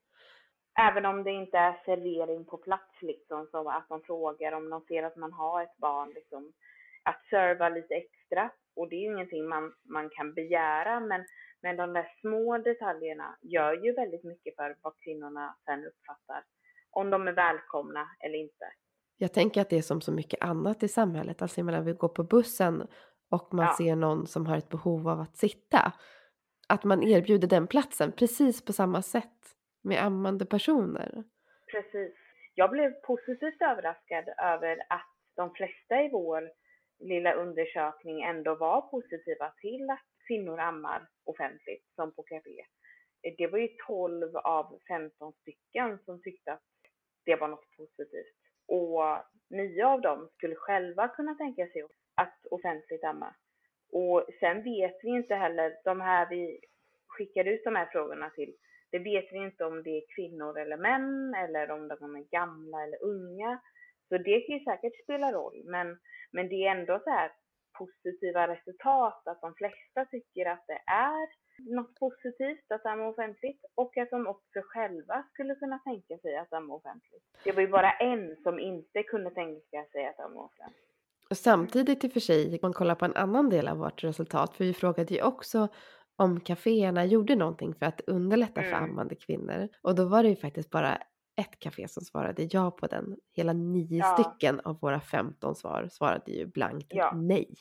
Även 0.78 1.06
om 1.06 1.24
det 1.24 1.30
inte 1.30 1.58
är 1.58 1.80
servering 1.84 2.44
på 2.44 2.56
plats 2.56 3.02
liksom, 3.02 3.46
så 3.50 3.70
att 3.70 3.88
de 3.88 4.02
frågar 4.02 4.52
om 4.52 4.70
de 4.70 4.80
ser 4.80 5.02
att 5.02 5.16
man 5.16 5.32
har 5.32 5.62
ett 5.62 5.76
barn, 5.76 6.10
liksom, 6.14 6.52
att 7.02 7.24
serva 7.30 7.68
lite 7.68 7.94
extra. 7.94 8.50
Och 8.76 8.88
det 8.88 8.96
är 8.96 9.00
ju 9.00 9.12
ingenting 9.14 9.48
man, 9.48 9.74
man 9.82 10.10
kan 10.10 10.34
begära, 10.34 11.00
men, 11.00 11.24
men 11.62 11.76
de 11.76 11.92
där 11.92 12.08
små 12.20 12.58
detaljerna 12.58 13.36
gör 13.42 13.84
ju 13.84 13.92
väldigt 13.92 14.24
mycket 14.24 14.56
för 14.56 14.76
vad 14.82 14.92
kvinnorna 15.04 15.56
sen 15.64 15.84
uppfattar. 15.84 16.44
Om 16.90 17.10
de 17.10 17.28
är 17.28 17.32
välkomna 17.32 18.08
eller 18.20 18.38
inte. 18.38 18.64
Jag 19.16 19.32
tänker 19.32 19.60
att 19.60 19.70
det 19.70 19.78
är 19.78 19.82
som 19.82 20.00
så 20.00 20.12
mycket 20.12 20.42
annat 20.42 20.82
i 20.82 20.88
samhället. 20.88 21.42
Alltså 21.42 21.60
jag 21.60 21.64
menar, 21.66 21.80
vi 21.80 21.92
går 21.92 22.08
på 22.08 22.24
bussen 22.24 22.86
och 23.30 23.54
man 23.54 23.66
ja. 23.66 23.74
ser 23.78 23.96
någon 23.96 24.26
som 24.26 24.46
har 24.46 24.56
ett 24.56 24.68
behov 24.68 25.08
av 25.08 25.20
att 25.20 25.36
sitta. 25.36 25.92
Att 26.68 26.84
man 26.84 27.02
erbjuder 27.02 27.48
den 27.48 27.66
platsen 27.66 28.12
precis 28.12 28.64
på 28.64 28.72
samma 28.72 29.02
sätt 29.02 29.53
med 29.84 30.04
ammande 30.04 30.46
personer. 30.46 31.24
Precis. 31.70 32.14
Jag 32.54 32.70
blev 32.70 32.90
positivt 32.90 33.62
överraskad 33.62 34.24
över 34.38 34.86
att 34.88 35.14
de 35.36 35.54
flesta 35.54 36.02
i 36.02 36.08
vår 36.12 36.50
lilla 36.98 37.32
undersökning 37.32 38.22
ändå 38.22 38.54
var 38.54 38.80
positiva 38.80 39.52
till 39.60 39.90
att 39.90 40.06
kvinnor 40.26 40.60
ammar 40.60 41.08
offentligt 41.24 41.84
som 41.94 42.14
på 42.14 42.22
café. 42.22 42.64
Det 43.38 43.46
var 43.46 43.58
ju 43.58 43.68
12 43.86 44.36
av 44.36 44.78
15 44.88 45.32
stycken 45.32 45.98
som 46.04 46.22
tyckte 46.22 46.52
att 46.52 46.62
det 47.24 47.36
var 47.36 47.48
något 47.48 47.76
positivt. 47.76 48.36
Och 48.68 49.02
nio 49.50 49.86
av 49.86 50.00
dem 50.00 50.28
skulle 50.36 50.54
själva 50.54 51.08
kunna 51.08 51.34
tänka 51.34 51.66
sig 51.66 51.82
att 52.14 52.46
offentligt 52.50 53.04
amma. 53.04 53.34
Och 53.92 54.26
sen 54.40 54.62
vet 54.62 54.96
vi 55.02 55.08
inte 55.08 55.34
heller, 55.34 55.76
de 55.84 56.00
här 56.00 56.28
vi 56.30 56.60
skickade 57.06 57.50
ut 57.50 57.64
de 57.64 57.76
här 57.76 57.86
frågorna 57.92 58.30
till, 58.30 58.54
det 58.94 58.98
vet 58.98 59.28
vi 59.32 59.38
inte 59.38 59.64
om 59.64 59.82
det 59.82 59.90
är 59.90 60.14
kvinnor 60.14 60.58
eller 60.58 60.76
män 60.76 61.34
eller 61.34 61.70
om 61.70 61.88
de 61.88 62.16
är 62.16 62.26
gamla 62.38 62.82
eller 62.84 63.02
unga. 63.02 63.60
Så 64.08 64.18
det 64.18 64.40
kan 64.40 64.58
ju 64.58 64.64
säkert 64.64 65.02
spela 65.04 65.32
roll, 65.32 65.62
men, 65.64 65.98
men 66.32 66.48
det 66.48 66.66
är 66.66 66.70
ändå 66.76 67.00
så 67.04 67.10
här 67.10 67.30
positiva 67.78 68.48
resultat, 68.48 69.22
att 69.26 69.40
de 69.40 69.54
flesta 69.54 70.04
tycker 70.04 70.46
att 70.46 70.64
det 70.66 70.80
är 70.86 71.26
något 71.76 71.94
positivt 71.94 72.66
att 72.74 72.86
amma 72.86 73.08
offentligt 73.08 73.62
och 73.74 73.96
att 73.96 74.10
de 74.10 74.26
också 74.26 74.60
själva 74.62 75.24
skulle 75.32 75.54
kunna 75.54 75.78
tänka 75.78 76.18
sig 76.18 76.36
att 76.36 76.52
amma 76.52 76.74
offentligt. 76.74 77.24
Det 77.44 77.52
var 77.52 77.62
ju 77.62 77.68
bara 77.68 77.92
en 77.92 78.36
som 78.42 78.58
inte 78.58 79.02
kunde 79.02 79.30
tänka 79.30 79.84
sig 79.92 80.06
att 80.06 80.20
amma 80.20 80.40
offentligt. 80.40 80.90
Och 81.30 81.36
samtidigt 81.36 82.04
i 82.04 82.08
och 82.08 82.12
för 82.12 82.20
sig, 82.20 82.52
om 82.52 82.58
man 82.62 82.72
kollar 82.72 82.94
på 82.94 83.04
en 83.04 83.16
annan 83.16 83.50
del 83.50 83.68
av 83.68 83.76
vårt 83.76 84.04
resultat, 84.04 84.56
för 84.56 84.64
vi 84.64 84.74
frågade 84.74 85.14
ju 85.14 85.22
också 85.22 85.68
om 86.16 86.40
kaféerna 86.40 87.04
gjorde 87.04 87.36
någonting 87.36 87.74
för 87.74 87.86
att 87.86 88.00
underlätta 88.00 88.60
mm. 88.60 88.72
för 88.72 88.84
ammande 88.84 89.14
kvinnor. 89.14 89.68
Och 89.82 89.94
då 89.94 90.04
var 90.04 90.22
det 90.22 90.28
ju 90.28 90.36
faktiskt 90.36 90.70
bara 90.70 90.98
ett 91.36 91.58
café 91.58 91.88
som 91.88 92.02
svarade 92.02 92.48
ja 92.50 92.70
på 92.70 92.86
den. 92.86 93.16
Hela 93.32 93.52
nio 93.52 93.98
ja. 93.98 94.16
stycken 94.16 94.60
av 94.60 94.80
våra 94.80 95.00
15 95.00 95.54
svar 95.54 95.88
svarade 95.90 96.32
ju 96.32 96.46
blankt 96.46 96.86
ja. 96.90 97.12
nej. 97.14 97.54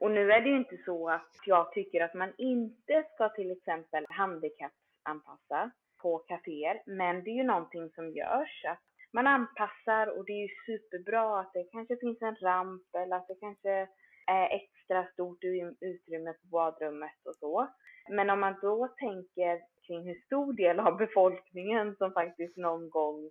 Och 0.00 0.10
nu 0.10 0.32
är 0.32 0.40
det 0.40 0.48
ju 0.48 0.56
inte 0.56 0.78
så 0.84 1.10
att 1.10 1.32
jag 1.46 1.72
tycker 1.72 2.00
att 2.04 2.14
man 2.14 2.32
inte 2.38 3.04
ska 3.14 3.28
till 3.28 3.50
exempel 3.50 4.06
handikappanpassa 4.08 5.70
på 6.02 6.18
kaféer, 6.18 6.82
men 6.86 7.24
det 7.24 7.30
är 7.30 7.34
ju 7.34 7.42
någonting 7.42 7.90
som 7.90 8.10
görs. 8.10 8.64
Att 8.64 8.82
man 9.12 9.26
anpassar 9.26 10.18
och 10.18 10.24
det 10.24 10.32
är 10.32 10.42
ju 10.42 10.48
superbra 10.66 11.40
att 11.40 11.52
det 11.52 11.64
kanske 11.72 11.96
finns 11.96 12.22
en 12.22 12.36
ramp 12.36 12.94
eller 12.94 13.16
att 13.16 13.28
det 13.28 13.34
kanske 13.34 13.88
extra 14.28 15.06
stort 15.12 15.44
utrymme 15.80 16.32
på 16.32 16.46
badrummet 16.46 17.26
och 17.26 17.36
så. 17.36 17.68
Men 18.08 18.30
om 18.30 18.40
man 18.40 18.54
då 18.62 18.88
tänker 18.88 19.60
kring 19.86 20.06
hur 20.08 20.24
stor 20.26 20.52
del 20.52 20.80
av 20.80 20.96
befolkningen 20.96 21.96
som 21.96 22.12
faktiskt 22.12 22.56
någon 22.56 22.90
gång 22.90 23.30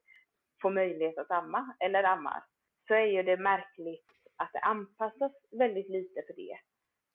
får 0.62 0.70
möjlighet 0.70 1.18
att 1.18 1.32
amma 1.32 1.75
eller 1.80 2.04
ammar, 2.04 2.44
så 2.88 2.94
är 2.94 3.06
ju 3.06 3.24
det 3.24 3.38
märkligt 3.38 4.06
att 4.36 4.54
det 4.54 4.60
anpassas 4.60 5.32
väldigt 5.51 5.89
lite 5.89 6.22
för 6.27 6.34
det. 6.34 6.58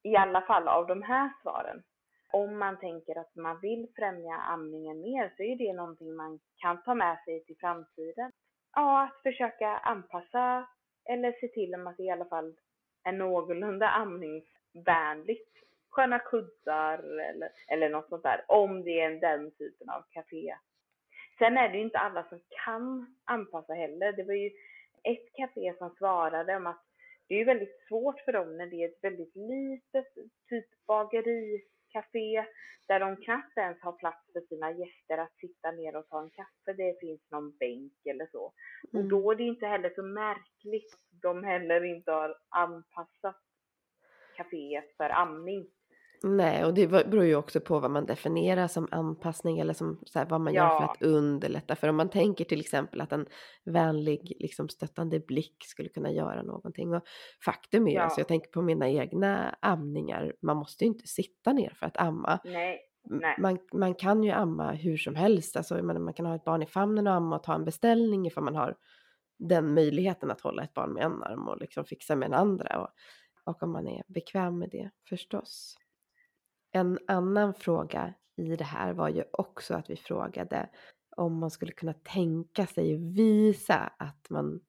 I 0.02 0.16
alla 0.16 0.42
fall 0.42 0.68
av 0.68 0.86
de 0.86 1.02
här 1.02 1.30
svaren. 1.42 1.82
Om 2.32 2.58
man 2.58 2.78
tänker 2.78 3.18
att 3.18 3.34
man 3.36 3.60
vill 3.60 3.88
främja 3.96 4.34
amningen 4.34 5.00
mer 5.00 5.32
så 5.36 5.42
är 5.42 5.56
det 5.56 5.72
någonting 5.72 6.16
man 6.16 6.40
kan 6.56 6.82
ta 6.82 6.94
med 6.94 7.18
sig 7.24 7.44
till 7.44 7.56
framtiden 7.60 8.32
ja, 8.74 9.02
att 9.02 9.22
försöka 9.22 9.68
anpassa 9.68 10.68
eller 11.04 11.32
se 11.32 11.48
till 11.48 11.74
att 11.74 11.96
det 11.96 12.02
i 12.02 12.10
alla 12.10 12.24
fall 12.24 12.54
är 13.04 13.12
någorlunda 13.12 13.88
amningsvänligt. 13.88 15.48
Sköna 15.90 16.18
kuddar 16.18 16.98
eller, 16.98 17.50
eller 17.68 17.88
något 17.88 18.08
sånt 18.08 18.22
där, 18.22 18.44
om 18.48 18.82
det 18.82 19.00
är 19.00 19.20
den 19.20 19.50
typen 19.50 19.90
av 19.90 20.04
café. 20.10 20.54
Sen 21.38 21.56
är 21.56 21.68
det 21.68 21.76
ju 21.76 21.82
inte 21.82 21.98
alla 21.98 22.24
som 22.28 22.40
kan 22.64 23.16
anpassa 23.24 23.74
heller. 23.74 24.12
Det 24.12 24.22
var 24.22 24.34
ju 24.34 24.50
ett 25.02 25.32
café 25.32 25.74
som 25.78 25.90
svarade 25.90 26.56
om 26.56 26.66
att 26.66 26.84
det 27.28 27.40
är 27.40 27.44
väldigt 27.44 27.84
svårt 27.88 28.20
för 28.20 28.32
dem 28.32 28.56
när 28.56 28.66
det 28.66 28.76
är 28.76 28.88
ett 28.88 29.04
väldigt 29.04 29.36
litet 29.36 30.14
typ 30.48 30.86
bageri 30.86 31.62
café 31.92 32.44
där 32.88 33.00
de 33.00 33.16
knappt 33.16 33.58
ens 33.58 33.82
har 33.82 33.92
plats 33.92 34.32
för 34.32 34.40
sina 34.40 34.70
gäster 34.70 35.18
att 35.18 35.36
sitta 35.36 35.70
ner 35.70 35.96
och 35.96 36.08
ta 36.08 36.22
en 36.22 36.30
kaffe. 36.30 36.72
Det 36.72 37.00
finns 37.00 37.30
någon 37.30 37.56
bänk 37.56 37.92
eller 38.04 38.26
så. 38.32 38.52
Mm. 38.92 39.04
Och 39.04 39.10
då 39.10 39.30
är 39.30 39.36
det 39.36 39.42
inte 39.42 39.66
heller 39.66 39.92
så 39.94 40.02
märkligt 40.02 40.98
de 41.22 41.44
heller 41.44 41.84
inte 41.84 42.10
har 42.10 42.36
anpassat 42.48 43.40
kaféet 44.36 44.96
för 44.96 45.10
amning. 45.10 45.66
Nej, 46.24 46.64
och 46.64 46.74
det 46.74 46.86
beror 46.86 47.24
ju 47.24 47.36
också 47.36 47.60
på 47.60 47.78
vad 47.78 47.90
man 47.90 48.06
definierar 48.06 48.68
som 48.68 48.88
anpassning 48.90 49.58
eller 49.58 49.74
som, 49.74 50.00
så 50.04 50.18
här, 50.18 50.26
vad 50.26 50.40
man 50.40 50.54
ja. 50.54 50.62
gör 50.62 50.78
för 50.78 50.84
att 50.84 51.02
underlätta. 51.02 51.76
För 51.76 51.88
om 51.88 51.96
man 51.96 52.08
tänker 52.08 52.44
till 52.44 52.60
exempel 52.60 53.00
att 53.00 53.12
en 53.12 53.26
vänlig 53.64 54.36
liksom, 54.40 54.68
stöttande 54.68 55.20
blick 55.20 55.64
skulle 55.64 55.88
kunna 55.88 56.10
göra 56.10 56.42
någonting. 56.42 56.94
Och 56.94 57.02
faktum 57.44 57.86
är 57.86 57.90
ju, 57.90 57.96
ja. 57.96 58.02
alltså, 58.02 58.20
jag 58.20 58.28
tänker 58.28 58.50
på 58.50 58.62
mina 58.62 58.88
egna 58.88 59.56
amningar, 59.60 60.34
man 60.42 60.56
måste 60.56 60.84
ju 60.84 60.88
inte 60.88 61.06
sitta 61.06 61.52
ner 61.52 61.76
för 61.78 61.86
att 61.86 61.96
amma. 61.96 62.38
Nej. 62.44 62.80
Nej. 63.04 63.36
Man, 63.38 63.58
man 63.72 63.94
kan 63.94 64.22
ju 64.22 64.30
amma 64.30 64.72
hur 64.72 64.96
som 64.96 65.14
helst, 65.14 65.56
alltså, 65.56 65.82
man, 65.82 66.02
man 66.04 66.14
kan 66.14 66.26
ha 66.26 66.34
ett 66.34 66.44
barn 66.44 66.62
i 66.62 66.66
famnen 66.66 67.06
och 67.06 67.12
amma 67.12 67.36
och 67.36 67.42
ta 67.42 67.54
en 67.54 67.64
beställning 67.64 68.26
ifall 68.26 68.44
man 68.44 68.56
har 68.56 68.76
den 69.38 69.74
möjligheten 69.74 70.30
att 70.30 70.40
hålla 70.40 70.62
ett 70.62 70.74
barn 70.74 70.92
med 70.92 71.04
en 71.04 71.22
arm 71.22 71.48
och 71.48 71.60
liksom 71.60 71.84
fixa 71.84 72.16
med 72.16 72.26
en 72.26 72.34
andra. 72.34 72.80
Och, 72.80 72.88
och 73.44 73.62
om 73.62 73.72
man 73.72 73.88
är 73.88 74.02
bekväm 74.06 74.58
med 74.58 74.70
det 74.70 74.90
förstås. 75.08 75.76
En 76.72 76.98
annan 77.06 77.54
fråga 77.54 78.14
i 78.36 78.56
det 78.56 78.64
här 78.64 78.92
var 78.92 79.08
ju 79.08 79.24
också 79.32 79.74
att 79.74 79.90
vi 79.90 79.96
frågade 79.96 80.68
om 81.16 81.38
man 81.38 81.50
skulle 81.50 81.72
kunna 81.72 81.92
tänka 81.92 82.66
sig 82.66 82.96
visa 82.96 83.92
att 83.98 84.30
man 84.30 84.60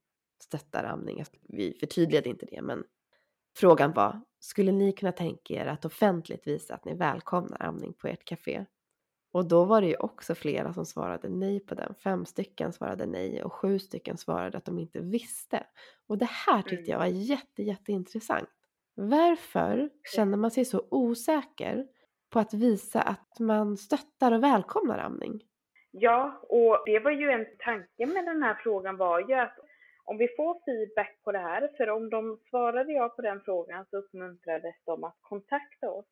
stöttar 0.43 0.83
amning. 0.83 1.19
Alltså, 1.19 1.33
vi 1.41 1.73
förtydligade 1.79 2.29
inte 2.29 2.45
det, 2.45 2.61
men 2.61 2.83
frågan 3.55 3.93
var, 3.93 4.21
skulle 4.39 4.71
ni 4.71 4.91
kunna 4.91 5.11
tänka 5.11 5.53
er 5.53 5.65
att 5.65 5.85
offentligt 5.85 6.47
visa 6.47 6.75
att 6.75 6.85
ni 6.85 6.95
välkomnar 6.95 7.63
amning 7.63 7.93
på 7.93 8.07
ert 8.07 8.25
café? 8.25 8.65
Och 9.31 9.47
då 9.47 9.65
var 9.65 9.81
det 9.81 9.87
ju 9.87 9.95
också 9.95 10.35
flera 10.35 10.73
som 10.73 10.85
svarade 10.85 11.29
nej 11.29 11.59
på 11.59 11.75
den. 11.75 11.95
Fem 11.95 12.25
stycken 12.25 12.73
svarade 12.73 13.05
nej 13.05 13.43
och 13.43 13.53
sju 13.53 13.79
stycken 13.79 14.17
svarade 14.17 14.57
att 14.57 14.65
de 14.65 14.79
inte 14.79 14.99
visste. 14.99 15.63
Och 16.07 16.17
det 16.17 16.29
här 16.29 16.61
tyckte 16.61 16.75
mm. 16.75 16.91
jag 16.91 16.99
var 16.99 17.05
jätte, 17.05 17.63
jätteintressant. 17.63 18.49
Varför 18.95 19.89
känner 20.15 20.37
man 20.37 20.51
sig 20.51 20.65
så 20.65 20.87
osäker 20.91 21.87
på 22.33 22.39
att 22.39 22.53
visa 22.53 23.01
att 23.01 23.39
man 23.39 23.77
stöttar 23.77 24.31
och 24.31 24.43
välkomnar 24.43 24.99
amning? 24.99 25.43
Ja, 25.91 26.41
och 26.49 26.83
det 26.85 26.99
var 26.99 27.11
ju 27.11 27.29
en 27.29 27.45
tanke 27.59 28.05
med 28.05 28.25
den 28.25 28.43
här 28.43 28.59
frågan 28.63 28.97
var 28.97 29.19
ju 29.19 29.33
att 29.33 29.57
om 30.05 30.17
vi 30.17 30.27
får 30.37 30.53
feedback 30.65 31.23
på 31.23 31.31
det 31.31 31.39
här, 31.39 31.69
för 31.77 31.89
om 31.89 32.09
de 32.09 32.39
svarade 32.49 32.93
ja 32.93 33.09
på 33.09 33.21
den 33.21 33.41
frågan 33.41 33.85
så 33.89 33.97
uppmuntrades 33.97 34.75
de 34.85 35.03
att 35.03 35.17
kontakta 35.21 35.91
oss. 35.91 36.05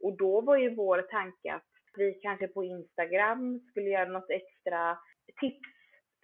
Och 0.00 0.16
då 0.16 0.40
var 0.40 0.56
ju 0.56 0.74
vår 0.74 1.02
tanke 1.02 1.54
att 1.54 1.70
vi 1.96 2.14
kanske 2.22 2.48
på 2.48 2.64
Instagram 2.64 3.60
skulle 3.70 3.90
göra 3.90 4.08
något 4.08 4.30
extra 4.30 4.98
tips 5.40 5.68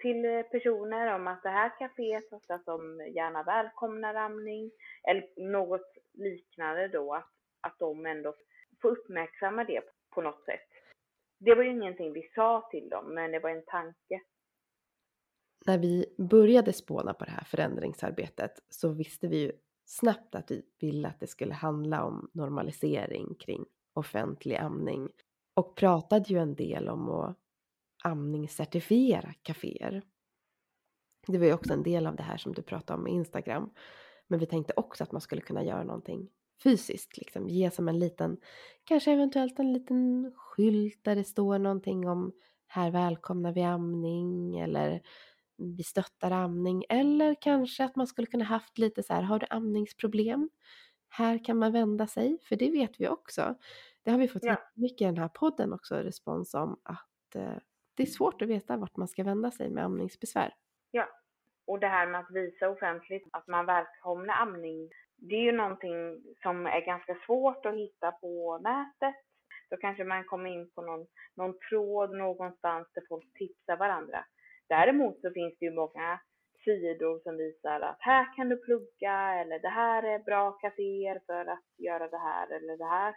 till 0.02 0.44
personer 0.50 1.14
om 1.14 1.26
att 1.26 1.42
det 1.42 1.48
här 1.48 1.72
kaféet, 1.78 2.32
att 2.48 2.66
de 2.66 3.00
gärna 3.14 3.42
välkomnar 3.42 4.14
amning 4.14 4.70
eller 5.08 5.50
något 5.50 5.92
liknande 6.14 6.88
då, 6.88 7.14
att, 7.14 7.30
att 7.60 7.78
de 7.78 8.06
ändå 8.06 8.34
få 8.82 8.88
uppmärksamma 8.88 9.64
det 9.64 9.82
på 10.10 10.22
något 10.22 10.44
sätt. 10.44 10.68
Det 11.38 11.54
var 11.54 11.62
ju 11.62 11.70
ingenting 11.70 12.12
vi 12.12 12.22
sa 12.34 12.68
till 12.70 12.88
dem, 12.88 13.14
men 13.14 13.30
det 13.30 13.38
var 13.38 13.50
en 13.50 13.64
tanke. 13.66 14.20
När 15.66 15.78
vi 15.78 16.14
började 16.18 16.72
spåna 16.72 17.14
på 17.14 17.24
det 17.24 17.30
här 17.30 17.44
förändringsarbetet 17.44 18.52
så 18.68 18.88
visste 18.88 19.28
vi 19.28 19.38
ju 19.38 19.52
snabbt 19.84 20.34
att 20.34 20.50
vi 20.50 20.62
ville 20.80 21.08
att 21.08 21.20
det 21.20 21.26
skulle 21.26 21.54
handla 21.54 22.04
om 22.04 22.30
normalisering 22.34 23.34
kring 23.34 23.64
offentlig 23.92 24.56
amning. 24.56 25.08
Och 25.54 25.76
pratade 25.76 26.24
ju 26.28 26.38
en 26.38 26.54
del 26.54 26.88
om 26.88 27.10
att 27.10 27.38
amningscertifiera 28.04 29.34
kaféer. 29.42 30.02
Det 31.26 31.38
var 31.38 31.46
ju 31.46 31.52
också 31.52 31.72
en 31.72 31.82
del 31.82 32.06
av 32.06 32.16
det 32.16 32.22
här 32.22 32.36
som 32.36 32.52
du 32.52 32.62
pratade 32.62 32.96
om 32.96 33.04
med 33.04 33.12
Instagram. 33.12 33.70
Men 34.26 34.38
vi 34.38 34.46
tänkte 34.46 34.72
också 34.76 35.04
att 35.04 35.12
man 35.12 35.20
skulle 35.20 35.42
kunna 35.42 35.64
göra 35.64 35.84
någonting 35.84 36.30
fysiskt, 36.62 37.16
liksom 37.18 37.48
ge 37.48 37.70
som 37.70 37.88
en 37.88 37.98
liten, 37.98 38.36
kanske 38.84 39.12
eventuellt 39.12 39.58
en 39.58 39.72
liten 39.72 40.32
skylt 40.36 41.04
där 41.04 41.16
det 41.16 41.24
står 41.24 41.58
någonting 41.58 42.08
om 42.08 42.32
här 42.66 42.90
välkomnar 42.90 43.52
vi 43.52 43.62
amning 43.62 44.58
eller 44.58 45.02
vi 45.56 45.82
stöttar 45.82 46.30
amning 46.30 46.84
eller 46.88 47.34
kanske 47.40 47.84
att 47.84 47.96
man 47.96 48.06
skulle 48.06 48.26
kunna 48.26 48.44
haft 48.44 48.78
lite 48.78 49.02
så 49.02 49.14
här, 49.14 49.22
har 49.22 49.38
du 49.38 49.46
amningsproblem? 49.50 50.50
Här 51.08 51.44
kan 51.44 51.58
man 51.58 51.72
vända 51.72 52.06
sig, 52.06 52.38
för 52.42 52.56
det 52.56 52.70
vet 52.70 53.00
vi 53.00 53.08
också. 53.08 53.54
Det 54.02 54.10
har 54.10 54.18
vi 54.18 54.28
fått 54.28 54.44
Ja. 54.44 54.56
mycket 54.74 55.00
i 55.00 55.04
den 55.04 55.18
här 55.18 55.28
podden 55.28 55.72
också 55.72 55.94
respons 55.94 56.54
om 56.54 56.80
att 56.82 57.34
eh, 57.34 57.56
det 57.94 58.02
är 58.02 58.06
svårt 58.06 58.42
att 58.42 58.48
veta 58.48 58.76
vart 58.76 58.96
man 58.96 59.08
ska 59.08 59.24
vända 59.24 59.50
sig 59.50 59.70
med 59.70 59.84
amningsbesvär. 59.84 60.54
Ja, 60.90 61.08
och 61.66 61.80
det 61.80 61.86
här 61.86 62.06
med 62.06 62.20
att 62.20 62.30
visa 62.30 62.68
offentligt 62.70 63.28
att 63.32 63.46
man 63.46 63.66
välkomnar 63.66 64.34
amning, 64.42 64.90
det 65.28 65.34
är 65.34 65.42
ju 65.42 65.52
någonting 65.52 66.22
som 66.42 66.66
är 66.66 66.80
ganska 66.80 67.16
svårt 67.26 67.66
att 67.66 67.74
hitta 67.74 68.12
på 68.12 68.58
nätet. 68.58 69.14
Då 69.70 69.76
kanske 69.76 70.04
man 70.04 70.24
kommer 70.24 70.50
in 70.50 70.70
på 70.74 70.82
någon, 70.82 71.06
någon 71.34 71.58
tråd 71.58 72.16
någonstans 72.16 72.88
där 72.94 73.02
folk 73.08 73.32
tipsar 73.34 73.76
varandra. 73.76 74.24
Däremot 74.68 75.20
så 75.20 75.30
finns 75.30 75.54
det 75.58 75.66
ju 75.66 75.72
många 75.72 76.20
sidor 76.64 77.20
som 77.22 77.36
visar 77.36 77.80
att 77.80 77.96
här 78.00 78.36
kan 78.36 78.48
du 78.48 78.56
plugga 78.56 79.34
eller 79.40 79.58
det 79.58 79.68
här 79.68 80.02
är 80.02 80.18
bra 80.18 80.52
kaféer 80.52 81.20
för 81.26 81.46
att 81.46 81.64
göra 81.78 82.08
det 82.08 82.18
här 82.18 82.52
eller 82.52 82.76
det 82.76 82.84
här. 82.84 83.14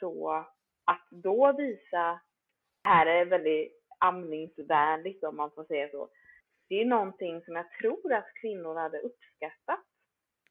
Så 0.00 0.30
att 0.84 1.06
då 1.10 1.52
visa, 1.52 2.20
här 2.84 3.06
är 3.06 3.24
väldigt 3.24 3.72
amningsvänligt 3.98 5.24
om 5.24 5.36
man 5.36 5.50
får 5.50 5.64
säga 5.64 5.88
så. 5.88 6.08
Det 6.68 6.80
är 6.80 6.84
någonting 6.84 7.42
som 7.44 7.56
jag 7.56 7.70
tror 7.70 8.12
att 8.12 8.34
kvinnor 8.40 8.74
hade 8.74 8.98
uppskattat. 8.98 9.84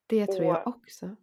Det 0.08 0.26
tror 0.26 0.46
jag 0.46 0.68
också. 0.68 1.16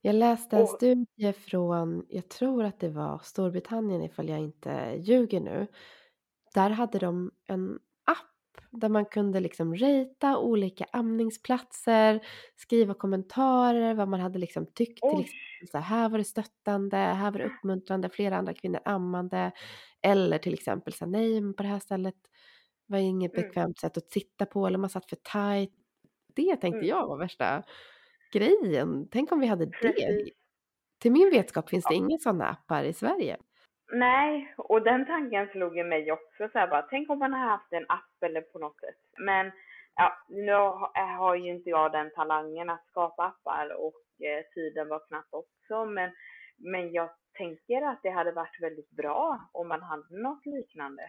Jag 0.00 0.14
läste 0.14 0.56
en 0.56 0.62
och- 0.62 0.68
studie 0.68 1.32
från, 1.32 2.06
jag 2.08 2.28
tror 2.28 2.64
att 2.64 2.80
det 2.80 2.88
var 2.88 3.20
Storbritannien 3.22 4.02
ifall 4.02 4.28
jag 4.28 4.38
inte 4.40 4.96
ljuger 4.98 5.40
nu. 5.40 5.66
Där 6.54 6.70
hade 6.70 6.98
de 6.98 7.30
en 7.48 7.78
app 8.04 8.60
där 8.70 8.88
man 8.88 9.04
kunde 9.04 9.40
liksom 9.40 9.74
ratea 9.76 10.38
olika 10.38 10.84
amningsplatser, 10.92 12.26
skriva 12.56 12.94
kommentarer, 12.94 13.94
vad 13.94 14.08
man 14.08 14.20
hade 14.20 14.38
liksom 14.38 14.66
tyckt. 14.66 15.00
Till 15.02 15.20
exempel 15.20 15.68
så 15.70 15.78
här, 15.78 15.84
här 15.84 16.08
var 16.08 16.18
det 16.18 16.24
stöttande, 16.24 16.96
här 16.96 17.30
var 17.30 17.38
det 17.38 17.44
uppmuntrande, 17.46 18.08
flera 18.08 18.36
andra 18.36 18.54
kvinnor 18.54 18.80
ammande. 18.84 19.52
Eller 20.02 20.38
till 20.38 20.54
exempel 20.54 20.92
så 20.92 21.04
här, 21.04 21.12
nej 21.12 21.40
men 21.40 21.54
på 21.54 21.62
det 21.62 21.68
här 21.68 21.78
stället 21.80 22.14
var 22.86 22.98
inget 22.98 23.32
Mm. 23.34 23.42
bekvämt 23.48 23.78
sätt 23.78 23.96
att 23.96 24.10
sitta 24.12 24.46
på 24.46 24.66
eller 24.66 24.78
man 24.78 24.90
satt 24.90 25.08
för 25.10 25.16
tight. 25.16 25.74
Det 26.36 26.56
tänkte 26.56 26.78
Mm. 26.78 26.86
jag 26.88 27.06
var 27.06 27.16
värsta 27.18 27.62
grejen. 28.32 29.08
Tänk 29.12 29.32
om 29.32 29.40
vi 29.40 29.46
hade 29.46 29.66
det. 29.66 30.30
Till 31.00 31.12
min 31.12 31.30
vetskap 31.30 31.68
finns 31.70 31.84
det 31.84 31.94
Ja. 31.94 31.98
inga 31.98 32.18
sådana 32.18 32.48
appar 32.48 32.84
i 32.84 32.92
Sverige. 32.92 33.36
Nej, 33.92 34.54
och 34.58 34.82
den 34.82 35.06
tanken 35.06 35.48
slog 35.48 35.76
ju 35.76 35.84
mig 35.84 36.12
också 36.12 36.48
så 36.52 36.58
här 36.58 36.68
bara, 36.68 36.82
tänk 36.82 37.10
om 37.10 37.18
man 37.18 37.32
har 37.32 37.48
haft 37.48 37.72
en 37.72 37.84
app 37.88 38.22
eller 38.22 38.40
på 38.40 38.58
något 38.58 38.80
sätt. 38.80 38.96
Men 39.18 39.52
ja, 39.96 40.12
nu 40.28 40.52
har 40.52 41.16
har 41.16 41.34
ju 41.34 41.50
inte 41.50 41.70
jag 41.70 41.92
den 41.92 42.10
talangen 42.14 42.70
att 42.70 42.86
skapa 42.86 43.24
appar 43.24 43.76
och 43.78 44.24
eh, 44.26 44.44
tiden 44.54 44.88
var 44.88 45.06
knapp 45.08 45.26
också. 45.30 45.84
Men, 45.84 46.10
men 46.56 46.92
jag 46.92 47.10
tänker 47.38 47.82
att 47.82 48.00
det 48.02 48.10
hade 48.10 48.32
varit 48.32 48.60
väldigt 48.60 48.90
bra 48.90 49.40
om 49.52 49.68
man 49.68 49.82
hade 49.82 50.22
något 50.22 50.46
liknande. 50.46 51.02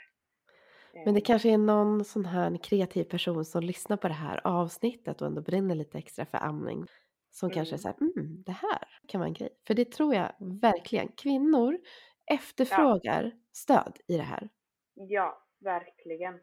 Men 1.03 1.13
det 1.13 1.19
Eh, 1.19 1.23
kanske 1.25 1.49
är 1.49 1.57
någon 1.57 2.05
sån 2.05 2.25
här 2.25 2.57
kreativ 2.63 3.03
person 3.03 3.45
som 3.45 3.61
lyssnar 3.63 3.97
på 3.97 4.07
det 4.07 4.13
här 4.13 4.41
avsnittet 4.43 5.21
och 5.21 5.27
ändå 5.27 5.41
brinner 5.41 5.75
lite 5.75 5.97
extra 5.97 6.25
för 6.25 6.37
amning. 6.37 6.85
Som 7.31 7.49
kanske 7.51 7.75
är 7.75 7.77
Mm. 7.77 7.79
så 7.79 7.87
här, 7.87 7.95
mm, 8.01 8.43
det 8.45 8.51
här 8.51 8.87
kan 9.07 9.19
vara 9.19 9.27
en 9.27 9.33
grej. 9.33 9.49
För 9.67 9.73
det 9.73 9.91
tror 9.91 10.15
jag 10.15 10.31
verkligen. 10.61 11.07
Kvinnor 11.17 11.77
efterfrågar 12.31 13.31
stöd 13.53 13.97
i 14.07 14.17
det 14.17 14.23
här. 14.23 14.49
Ja, 14.93 15.43
verkligen. 15.59 16.39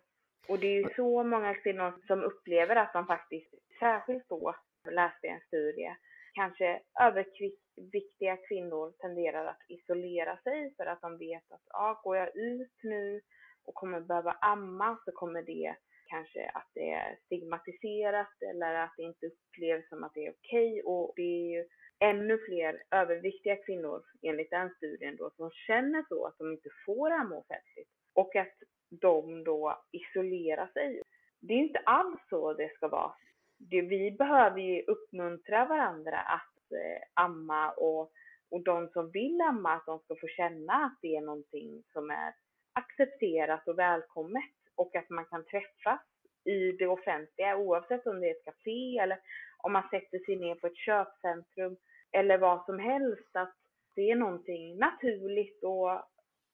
Och 0.49 0.59
det 0.59 0.67
är 0.67 0.79
ju 0.83 0.95
så 0.97 1.25
många 1.25 1.55
kvinnor 1.55 2.01
som 2.07 2.23
upplever 2.23 2.77
att 2.77 2.93
de 2.93 3.07
faktiskt, 3.07 3.55
särskilt 3.81 4.29
då, 4.29 4.55
läste 4.91 5.27
en 5.29 5.41
studie, 5.47 5.97
kanske 6.35 6.81
överviktiga 7.01 8.37
kvinnor 8.49 8.93
tenderar 8.99 9.47
att 9.47 9.63
isolera 9.69 10.37
sig 10.37 10.75
för 10.77 10.87
att 10.87 11.01
de 11.01 11.19
vet 11.19 11.53
att 11.53 11.63
ja, 11.67 12.01
går 12.05 12.17
jag 12.17 12.37
ut 12.37 12.73
nu 12.83 13.21
och 13.65 13.75
kommer 13.75 14.01
behöva 14.01 14.33
amma 14.33 14.99
så 15.05 15.13
kommer 15.13 15.43
det 15.43 15.77
kanske 16.07 16.51
att 16.55 16.71
det 16.75 16.91
är 16.91 17.19
stigmatiserat 17.27 18.43
eller 18.51 18.75
att 18.75 18.95
det 18.97 19.03
inte 19.03 19.27
upplevs 19.27 19.89
som 19.89 20.05
att 20.05 20.15
det 20.15 20.27
är 20.27 20.33
okej 20.33 20.83
och 20.83 21.13
det 21.17 21.23
är 21.23 21.51
ju 21.57 21.65
ännu 21.99 22.39
fler 22.39 22.83
överviktiga 22.91 23.57
kvinnor 23.57 24.03
enligt 24.23 24.51
den 24.51 24.71
studien 24.77 25.17
då 25.17 25.31
som 25.37 25.51
känner 25.51 26.05
så 26.09 26.27
att 26.27 26.39
de 26.39 26.53
inte 26.53 26.69
får 26.87 27.11
amma 27.11 27.37
offentligt 27.37 27.89
och 28.15 28.37
att 28.37 28.57
de 28.91 29.45
då 29.45 29.83
isolerar 29.93 30.67
sig. 30.67 31.03
Det 31.41 31.55
är 31.55 31.59
inte 31.59 31.79
alls 31.79 32.21
så 32.29 32.55
det 32.55 32.75
ska 32.75 32.89
vara. 32.89 33.13
Det, 33.59 33.83
vi 33.83 34.11
behöver 34.11 34.61
ju 34.61 34.83
uppmuntra 34.83 35.65
varandra 35.65 36.19
att 36.19 36.73
eh, 36.73 37.25
amma 37.25 37.71
och, 37.71 38.13
och 38.51 38.65
de 38.65 38.89
som 38.89 39.11
vill 39.11 39.41
amma 39.41 39.73
att 39.73 39.87
de 39.87 39.99
ska 39.99 40.15
få 40.15 40.27
känna 40.27 40.73
att 40.73 40.99
det 41.03 41.17
är 41.17 41.21
någonting 41.21 41.83
som 41.93 42.11
är 42.11 42.35
accepterat 42.73 43.69
och 43.69 43.79
välkommet 43.79 44.53
och 44.77 44.97
att 44.97 45.11
man 45.11 45.25
kan 45.25 45.45
träffas 45.45 46.01
i 46.45 46.73
det 46.73 46.87
offentliga 46.87 47.57
oavsett 47.57 48.07
om 48.07 48.21
det 48.21 48.27
är 48.27 48.31
ett 48.31 48.45
café 48.45 48.99
eller 48.99 49.19
om 49.59 49.73
man 49.73 49.89
sätter 49.91 50.19
sig 50.19 50.37
ner 50.37 50.55
på 50.55 50.67
ett 50.67 50.77
köpcentrum 50.77 51.77
eller 52.13 52.39
vad 52.39 52.65
som 52.65 52.79
helst. 52.79 53.31
Att 53.33 53.55
det 53.95 54.11
är 54.11 54.17
någonting 54.17 54.79
naturligt 54.79 55.65
och, 55.65 55.91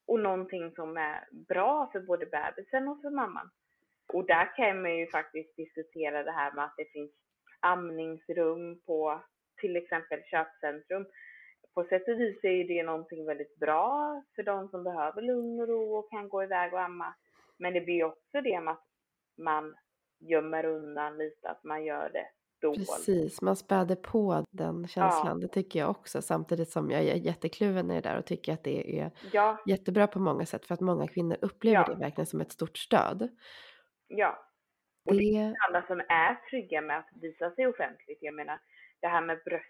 och 0.06 0.20
någonting 0.20 0.72
som 0.74 0.96
är 0.96 1.28
bra 1.30 1.90
för 1.92 2.00
både 2.00 2.26
bebisen 2.26 2.88
och 2.88 3.00
för 3.00 3.10
mamman. 3.10 3.50
Och 4.12 4.26
där 4.26 4.56
kan 4.56 4.82
man 4.82 4.96
ju 4.96 5.10
faktiskt 5.10 5.56
diskutera 5.56 6.22
det 6.22 6.32
här 6.32 6.52
med 6.52 6.64
att 6.64 6.74
det 6.76 6.92
finns 6.92 7.10
amningsrum 7.60 8.80
på 8.86 9.22
till 9.60 9.76
exempel 9.76 10.22
köpcentrum. 10.22 11.06
På 11.78 11.84
sätt 11.84 12.08
och 12.08 12.20
vis 12.20 12.44
är 12.44 12.68
det 12.68 12.82
någonting 12.82 13.26
väldigt 13.26 13.56
bra 13.56 14.22
för 14.34 14.42
de 14.42 14.68
som 14.68 14.84
behöver 14.84 15.22
lugn 15.22 15.60
och 15.60 15.68
ro 15.68 15.96
och 15.96 16.10
kan 16.10 16.28
gå 16.28 16.42
iväg 16.42 16.72
och 16.74 16.80
amma. 16.80 17.14
Men 17.58 17.72
det 17.72 17.80
blir 17.80 18.04
också 18.04 18.40
det 18.40 18.60
med 18.60 18.72
att 18.72 18.86
man 19.36 19.74
gömmer 20.20 20.64
undan 20.64 21.18
lite, 21.18 21.48
att 21.48 21.64
man 21.64 21.84
gör 21.84 22.10
det 22.12 22.26
dolt. 22.60 22.78
Precis, 22.78 23.42
man 23.42 23.56
späder 23.56 23.96
på 23.96 24.44
den 24.50 24.88
känslan. 24.88 25.40
Det 25.40 25.48
tycker 25.48 25.78
jag 25.78 25.90
också. 25.90 26.22
Samtidigt 26.22 26.70
som 26.70 26.90
jag 26.90 27.02
är 27.02 27.14
jättekluven 27.14 27.90
i 27.90 27.94
det 27.94 28.08
där 28.08 28.18
och 28.18 28.26
tycker 28.26 28.52
att 28.52 28.64
det 28.64 28.98
är 29.00 29.10
Ja, 29.32 29.58
jättebra 29.66 30.06
på 30.06 30.18
många 30.18 30.46
sätt. 30.46 30.66
För 30.66 30.74
att 30.74 30.80
många 30.80 31.08
kvinnor 31.08 31.36
upplever 31.42 31.84
Ja. 31.88 31.94
det 31.94 32.00
verkligen 32.00 32.26
som 32.26 32.40
ett 32.40 32.52
stort 32.52 32.78
stöd. 32.78 33.28
ja. 34.08 34.38
Och 35.08 35.14
det 35.14 35.22
är 35.36 35.48
Det, 35.48 35.54
alla 35.68 35.86
som 35.86 36.00
är 36.00 36.48
trygga 36.50 36.80
med 36.80 36.98
att 36.98 37.08
visa 37.20 37.50
sig 37.50 37.66
offentligt. 37.66 38.18
Jag 38.20 38.34
menar, 38.34 38.60
det 39.00 39.06
här 39.08 39.20
med 39.20 39.38
bröst, 39.44 39.64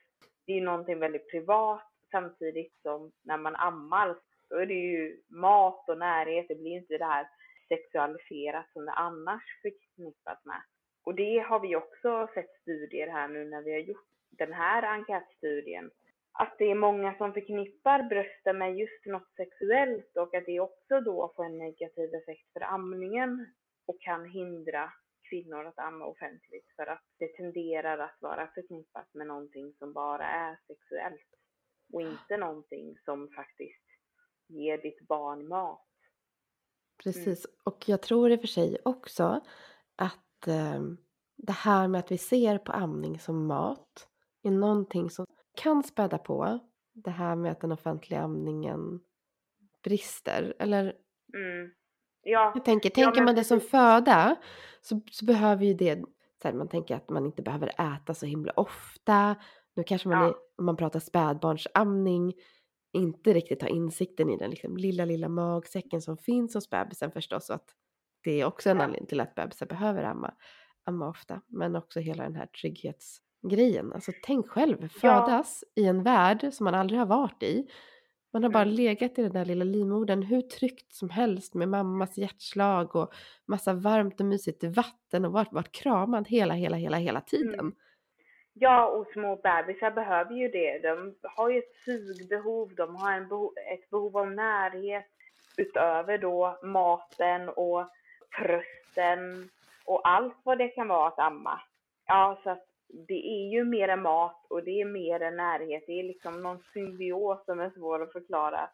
det 0.47 0.53
är 0.53 0.61
någonting 0.61 0.99
väldigt 0.99 1.31
privat 1.31 1.83
samtidigt 2.11 2.75
som 2.83 3.13
när 3.23 3.39
man 3.39 3.57
ammar 3.57 4.17
så 4.49 4.55
är 4.55 4.67
det 4.67 4.75
ju 4.75 5.23
mat 5.29 5.89
och 5.89 5.99
närhet, 5.99 6.47
det 6.49 6.55
blir 6.55 6.71
inte 6.71 6.99
det 6.99 7.05
här 7.05 7.29
sexualiserat 7.69 8.67
som 8.73 8.85
det 8.85 8.93
annars 8.93 9.43
förknippas 9.63 10.45
med. 10.45 10.63
Och 11.05 11.15
det 11.15 11.39
har 11.39 11.61
vi 11.61 11.77
också 11.77 12.29
sett 12.35 12.61
studier 12.63 13.09
här 13.09 13.29
nu 13.29 13.45
när 13.45 13.63
vi 13.63 13.73
har 13.73 13.81
gjort 13.81 14.07
den 14.31 14.53
här 14.53 14.83
enkätstudien. 14.83 15.91
Att 16.33 16.59
det 16.59 16.71
är 16.71 16.75
många 16.75 17.15
som 17.19 17.33
förknippar 17.33 18.03
brösten 18.03 18.59
med 18.59 18.77
just 18.77 19.07
något 19.07 19.35
sexuellt 19.37 20.17
och 20.17 20.35
att 20.35 20.47
det 20.47 20.61
också 20.61 21.01
då 21.01 21.33
får 21.37 21.45
en 21.45 21.59
negativ 21.59 22.15
effekt 22.15 22.53
för 22.53 22.61
amningen 22.61 23.55
och 23.87 24.01
kan 24.01 24.31
hindra 24.31 24.93
kvinnor 25.29 25.65
att 25.65 25.79
amma 25.79 26.05
offentligt 26.05 26.67
för 26.77 26.87
att 26.87 27.05
det 27.19 27.37
tenderar 27.37 27.99
att 27.99 28.17
vara 28.21 28.49
förknippat 28.55 29.15
med 29.15 29.27
någonting 29.27 29.75
som 29.79 29.93
bara 29.93 30.27
är 30.27 30.59
sexuellt 30.67 31.35
och 31.93 32.03
inte 32.03 32.37
någonting 32.37 32.99
som 33.05 33.29
faktiskt 33.29 33.85
ger 34.49 34.79
ditt 34.79 35.01
barn 35.09 35.49
mat. 35.49 35.85
precis. 37.03 37.47
Och 37.65 37.89
jag 37.89 38.03
tror 38.03 38.31
i 38.31 38.37
och 38.37 38.41
för 38.41 38.47
sig 38.47 38.79
också 38.85 39.41
att 39.97 40.47
eh, 40.47 40.83
det 41.37 41.53
här 41.53 41.89
med 41.89 41.99
att 41.99 42.13
vi 42.13 42.19
ser 42.19 42.59
på 42.59 42.73
amning 42.73 43.19
som 43.19 43.47
mat 43.47 44.09
är 44.43 44.51
någonting 44.51 45.11
som 45.11 45.27
kan 45.57 45.83
späda 45.83 46.19
på 46.19 46.59
det 46.93 47.11
här 47.11 47.37
med 47.37 47.53
att 47.53 47.61
den 47.61 47.73
offentliga 47.73 48.21
amningen 48.21 49.01
brister. 49.83 50.55
Eller 50.59 50.97
Mm. 51.35 51.71
Ja, 52.23 52.53
Jag 52.55 52.65
tänker, 52.65 52.91
Ja, 52.91 52.95
tänker 52.95 53.21
men 53.21 53.25
man 53.25 53.35
det 53.35 53.45
som 53.45 53.61
föda 53.61 54.37
så, 54.81 55.01
så 55.11 55.25
behöver 55.25 55.65
ju 55.65 55.75
det, 55.75 56.05
så 56.43 56.49
här, 56.49 56.53
man 56.53 56.69
tänker 56.69 56.97
att 56.97 57.09
man 57.11 57.27
inte 57.27 57.43
behöver 57.43 57.97
äta 57.97 58.15
så 58.15 58.27
himla 58.27 58.53
ofta. 58.53 59.37
Nu 59.79 59.85
kanske 59.85 60.09
man, 60.09 60.19
Ja. 60.19 60.29
är, 60.29 60.35
om 60.59 60.65
man 60.67 60.77
pratar 60.77 61.01
spädbarnsamning, 61.01 62.35
inte 62.93 63.33
riktigt 63.33 63.63
har 63.63 63.69
insikten 63.69 64.31
i 64.31 64.37
den 64.37 64.51
liksom, 64.51 64.77
lilla, 64.77 65.05
lilla 65.05 65.29
magsäcken 65.29 66.03
som 66.03 66.17
finns 66.17 66.55
hos 66.55 66.71
bebisen 66.71 67.11
förstås 67.13 67.51
och 67.51 67.55
att 67.57 67.75
det 68.25 68.41
är 68.41 68.45
också 68.45 68.71
en 68.71 68.77
Ja. 68.77 68.83
anledning 68.85 69.07
till 69.09 69.21
att 69.21 69.35
bebisar 69.35 69.67
behöver 69.67 70.03
amma, 70.05 70.35
amma 70.85 71.09
ofta. 71.09 71.41
Men 71.47 71.77
också 71.77 72.01
hela 72.01 72.23
den 72.23 72.35
här 72.37 72.47
trygghetsgrejen. 72.47 73.93
Alltså 73.93 74.13
tänk 74.23 74.49
själv, 74.49 74.89
födas 74.89 75.65
i 75.75 75.85
en 75.87 76.03
värld 76.03 76.49
som 76.53 76.65
man 76.65 76.75
aldrig 76.75 76.99
har 77.01 77.07
varit 77.07 77.43
i. 77.43 77.67
Man 78.33 78.43
har 78.43 78.51
bara 78.51 78.63
Mm. 78.63 78.75
legat 78.75 79.19
i 79.19 79.23
den 79.23 79.33
där 79.33 79.45
lilla 79.45 79.65
livmodern 79.65 80.23
hur 80.23 80.43
tryggt 80.43 80.93
som 80.95 81.11
helst 81.11 81.55
med 81.55 81.69
mammas 81.69 82.19
hjärtslag 82.19 82.97
och 82.97 83.13
massa 83.47 83.73
varmt 83.73 84.21
och 84.21 84.27
mysigt 84.27 84.65
vatten 84.65 85.25
och 85.25 85.33
varit, 85.33 85.53
varit 85.53 85.73
kramad 85.73 86.29
hela, 86.29 86.55
hela, 86.55 86.77
hela, 86.77 86.97
hela 86.97 87.21
tiden. 87.21 87.61
Mm. 87.61 87.73
Ja, 88.61 88.87
och 88.87 89.07
små 89.13 89.37
bebisar 89.37 89.91
behöver 89.91 90.35
ju 90.35 90.49
det. 90.49 90.79
De 90.79 91.15
har 91.23 91.51
ju 91.51 91.59
ett 91.59 91.77
sugbehov, 91.85 92.75
de 92.75 92.97
har 92.97 93.13
en 93.13 93.29
beho 93.29 93.53
ett 93.73 93.91
behov 93.91 94.17
av 94.17 94.31
närhet 94.31 95.07
utöver 95.57 96.19
då 96.19 96.59
maten 96.63 97.49
och 97.49 97.89
trösten 98.39 99.49
och 99.85 100.09
allt 100.09 100.37
vad 100.43 100.59
det 100.59 100.69
kan 100.69 100.89
vara 100.89 101.09
att 101.09 101.19
amma. 101.19 101.61
Ja, 102.07 102.39
så 102.43 102.51
att 102.51 102.67
det 102.89 103.29
är 103.29 103.49
ju 103.49 103.65
mer 103.65 103.89
än 103.89 104.03
mat 104.03 104.47
och 104.51 104.65
det 104.65 104.81
är 104.81 104.85
mer 104.85 105.23
än 105.23 105.37
närhet. 105.37 105.85
Det 105.87 106.01
är 106.01 106.05
liksom 106.05 106.43
någon 106.43 106.63
symbios 106.73 107.45
som 107.45 107.61
är 107.61 107.71
svår 107.71 108.03
att 108.03 108.13
förklara. 108.13 108.71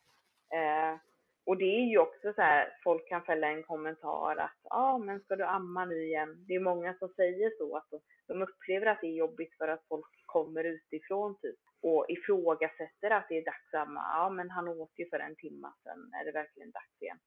Eh, 0.52 0.98
och 1.46 1.57
det 1.59 1.64
är 1.64 1.85
ju 1.85 1.98
också 1.98 2.33
så 2.33 2.42
här, 2.42 2.76
folk 2.85 3.09
kan 3.09 3.22
fälla 3.22 3.48
en 3.48 3.62
kommentar 3.62 4.37
att 4.37 4.59
ja, 4.62 4.76
ah, 4.76 4.98
men 4.98 5.20
ska 5.20 5.37
du 5.37 5.44
amma 5.44 5.85
nu 5.85 6.04
igen? 6.04 6.44
Det 6.48 6.54
är 6.54 6.61
många 6.61 6.94
som 6.94 7.09
säger 7.09 7.50
så, 7.59 7.76
att 7.76 7.88
de 8.26 8.42
upplever 8.42 8.87
att 8.87 9.00
det 9.00 9.07
är 9.07 9.18
jobbigt 9.18 9.57
för 9.59 9.68
att 9.68 9.85
folk 9.88 10.26
kommer 10.26 10.64
utifrån 10.64 11.38
typ 11.42 11.57
och 11.83 12.07
ifrågasätter 12.09 13.11
att 13.11 13.26
det 13.28 13.38
är 13.38 13.44
dags 13.44 13.74
att 13.74 13.88
amma. 13.88 14.00
Ja, 14.00 14.30
men 14.30 14.50
han 14.50 14.68
åt 14.68 14.92
ju 14.98 15.09
för 15.09 15.18
en 15.18 15.37
timme 15.37 15.72
sedan, 15.83 16.11
är 16.20 16.24
det 16.24 16.33
verkligen 16.33 16.70
dags 16.70 17.02
igen? 17.02 17.18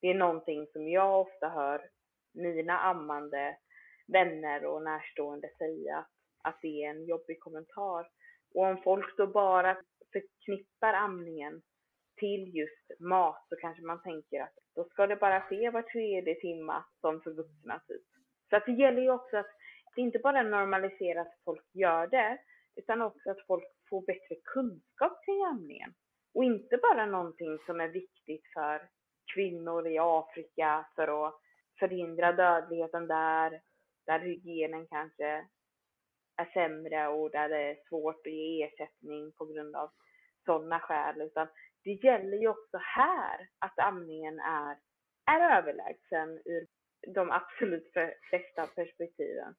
Det 0.00 0.08
är 0.08 0.14
någonting 0.14 0.66
som 0.72 0.88
jag 0.88 1.20
ofta 1.20 1.48
hör 1.48 1.90
mina 2.32 2.78
ammande 2.78 3.56
vänner 4.06 4.64
och 4.64 4.82
närstående 4.82 5.50
säga 5.58 6.06
att 6.42 6.58
det 6.62 6.84
är 6.84 6.90
en 6.90 7.04
jobbig 7.04 7.40
kommentar. 7.40 8.08
Och 8.54 8.64
om 8.64 8.82
folk 8.82 9.16
då 9.16 9.26
bara 9.26 9.76
förknippar 10.12 10.92
amningen 10.92 11.62
till 12.24 12.54
just 12.54 13.00
mat 13.00 13.46
så 13.48 13.56
kanske 13.56 13.82
man 13.82 14.02
tänker 14.02 14.42
att 14.42 14.54
då 14.74 14.84
ska 14.84 15.06
det 15.06 15.16
bara 15.16 15.40
ske 15.40 15.70
var 15.70 15.82
tredje 15.82 16.34
timma 16.34 16.84
som 17.00 17.20
för 17.20 17.30
vuxna 17.30 17.80
typ. 17.88 18.02
Så 18.50 18.56
att 18.56 18.66
det 18.66 18.72
gäller 18.72 19.02
ju 19.02 19.10
också 19.10 19.36
att 19.36 19.50
det 19.94 20.00
inte 20.00 20.18
bara 20.18 20.42
normalisera 20.42 21.20
att 21.20 21.34
folk 21.44 21.64
gör 21.72 22.06
det 22.06 22.38
utan 22.76 23.02
också 23.02 23.30
att 23.30 23.46
folk 23.46 23.64
får 23.90 24.02
bättre 24.02 24.36
kunskap 24.44 25.24
kring 25.24 25.44
amningen. 25.44 25.94
Och 26.34 26.44
inte 26.44 26.76
bara 26.76 27.06
någonting 27.06 27.58
som 27.66 27.80
är 27.80 27.88
viktigt 27.88 28.46
för 28.54 28.88
kvinnor 29.34 29.86
i 29.86 29.98
Afrika 29.98 30.86
för 30.94 31.26
att 31.26 31.34
förhindra 31.78 32.32
dödligheten 32.32 33.06
där, 33.06 33.60
där 34.06 34.18
hygienen 34.18 34.86
kanske 34.86 35.46
är 36.36 36.50
sämre 36.52 37.08
och 37.08 37.30
där 37.30 37.48
det 37.48 37.62
är 37.70 37.76
svårt 37.88 38.26
att 38.26 38.32
ge 38.32 38.62
ersättning 38.62 39.32
på 39.32 39.44
grund 39.44 39.76
av 39.76 39.90
sådana 40.44 40.80
skäl, 40.80 41.22
utan 41.22 41.48
det 41.84 41.92
gäller 41.92 42.36
ju 42.36 42.48
också 42.48 42.78
här 42.80 43.48
att 43.58 43.78
amningen 43.78 44.38
är, 44.40 44.76
är 45.26 45.58
överlägsen 45.58 46.42
ur 46.44 46.66
de 47.14 47.30
absolut 47.30 47.92
flesta 48.30 48.66
perspektiven. 48.66 49.54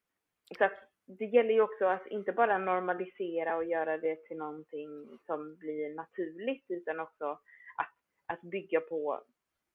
Så 0.57 0.65
att 0.65 0.79
det 1.05 1.25
gäller 1.25 1.53
ju 1.53 1.61
också 1.61 1.85
att 1.85 2.07
inte 2.07 2.31
bara 2.31 2.57
normalisera 2.57 3.55
och 3.55 3.65
göra 3.65 3.97
det 3.97 4.15
till 4.15 4.37
någonting 4.37 5.19
som 5.25 5.55
blir 5.55 5.95
naturligt, 5.95 6.65
utan 6.67 6.99
också 6.99 7.25
att, 7.77 7.93
att 8.25 8.41
bygga 8.41 8.79
på 8.79 9.23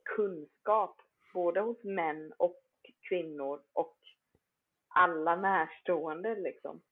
kunskap, 0.04 0.96
både 1.34 1.60
hos 1.60 1.84
män 1.84 2.32
och 2.36 2.60
kvinnor 3.08 3.62
och 3.72 3.96
alla 4.88 5.36
närstående 5.36 6.34
liksom. 6.34 6.82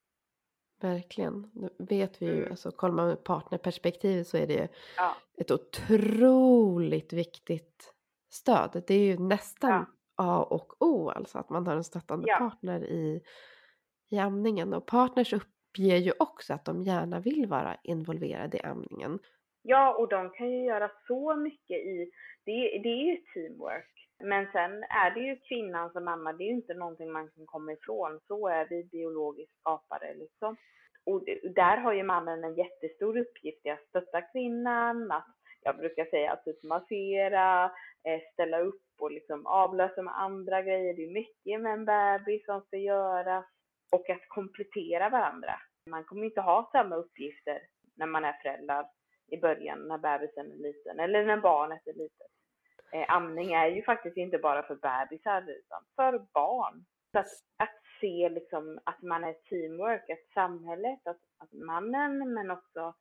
Verkligen. 0.81 1.51
Nu 1.55 1.69
vet 1.79 2.23
vi 2.23 2.27
ju, 2.27 2.37
Mm. 2.39 2.51
alltså 2.51 2.71
kollar 2.71 2.95
man 2.95 3.09
med 3.09 3.25
partnerperspektiv 3.25 4.23
så 4.23 4.37
är 4.37 4.47
det 4.47 4.69
Ja. 4.97 5.15
ett 5.39 5.51
otroligt 5.51 7.13
viktigt 7.13 7.95
stöd. 8.31 8.83
Det 8.87 8.95
är 8.95 9.05
ju 9.05 9.19
nästan 9.19 9.71
Ja. 9.71 9.87
A 10.21 10.43
och 10.43 10.83
O, 10.83 11.09
alltså 11.11 11.39
att 11.39 11.51
man 11.51 11.67
har 11.67 11.77
en 11.77 11.85
stöttande 11.85 12.29
Ja. 12.29 12.37
partner 12.39 12.85
i, 12.85 13.23
i 14.11 14.19
amningen. 14.19 14.75
Och 14.75 14.87
partners 14.87 15.33
uppger 15.33 15.97
ju 15.97 16.13
också 16.19 16.55
att 16.55 16.65
de 16.65 16.83
gärna 16.83 17.21
vill 17.21 17.47
vara 17.47 17.77
involverade 17.85 18.57
i 18.57 18.61
amningen. 18.63 19.19
Ja, 19.63 19.95
och 19.99 20.09
de 20.09 20.31
kan 20.31 20.51
ju 20.51 20.65
göra 20.65 20.91
så 21.07 21.37
mycket 21.37 21.77
i, 21.77 22.11
det, 22.45 22.53
det 22.83 22.89
är 22.89 23.05
ju 23.05 23.17
teamwork. 23.17 23.98
Men 24.21 24.47
sen 24.53 24.83
är 24.83 25.11
det 25.11 25.21
ju 25.21 25.37
kvinnan 25.37 25.93
som 25.93 26.05
mamma. 26.05 26.33
det 26.33 26.45
är 26.45 26.49
ju 26.49 26.55
inte 26.55 26.75
någonting 26.75 27.13
man 27.13 27.31
kan 27.31 27.47
komma 27.47 27.73
ifrån. 27.73 28.21
Så 28.27 28.49
är 28.49 28.67
vi 28.71 28.85
biologiskt 28.85 29.61
skapade 29.61 30.15
liksom. 30.15 30.57
Och 31.07 31.25
där 31.55 31.77
har 31.77 31.93
ju 31.93 32.03
mannen 32.03 32.45
en 32.45 32.55
jättestor 32.55 33.19
uppgift 33.19 33.67
i 33.67 33.71
att 33.71 33.89
stötta 33.89 34.23
kvinnan, 34.23 35.13
att 35.13 35.27
jag 35.63 35.77
brukar 35.77 36.05
säga 36.05 36.33
att 36.33 36.45
typ 36.45 36.63
massera, 36.63 37.65
eh, 38.05 38.21
ställa 38.33 38.61
upp 38.61 38.83
och 38.99 39.11
liksom 39.11 39.47
avlösa 39.47 40.03
med 40.03 40.19
andra 40.19 40.63
grejer. 40.63 40.95
Det 40.95 41.05
är 41.05 41.13
mycket 41.13 41.61
med 41.61 41.73
en 41.73 41.85
bebis 41.85 42.45
som 42.45 42.61
ska 42.61 42.77
göras 42.77 43.45
och 43.93 44.11
att 44.11 44.29
komplettera 44.29 45.09
varandra. 45.09 45.61
Man 45.91 46.05
kommer 46.05 46.25
inte 46.25 46.41
ha 46.41 46.69
samma 46.73 46.97
uppgifter 46.97 47.61
när 47.97 48.07
man 48.07 48.25
är 48.25 48.33
föräldrar 48.43 48.87
i 49.31 49.37
början 49.37 49.89
när 49.89 49.99
bebisen 49.99 50.53
är 50.53 50.57
liten 50.57 51.01
eller 51.01 51.25
när 51.25 51.37
barnet 51.37 51.87
är 51.87 51.95
litet. 51.95 52.38
Eh, 52.93 53.11
amning 53.17 53.53
är 53.53 53.67
ju 53.69 53.83
faktiskt 53.83 54.17
inte 54.17 54.39
bara 54.39 54.63
för 54.63 54.75
bebisar 54.75 55.43
utan 55.43 55.85
för 55.97 56.27
barn. 56.35 56.85
Så 57.13 57.19
att, 57.19 57.27
att 57.57 57.75
se 58.01 58.29
liksom 58.29 58.81
att 58.85 59.03
man 59.03 59.25
är 59.25 59.33
teamwork, 59.33 60.11
att 60.11 60.33
samhället, 60.35 61.01
att, 61.07 61.21
att 61.39 61.53
mannen 61.53 62.35
men 62.35 62.51
också 62.51 62.95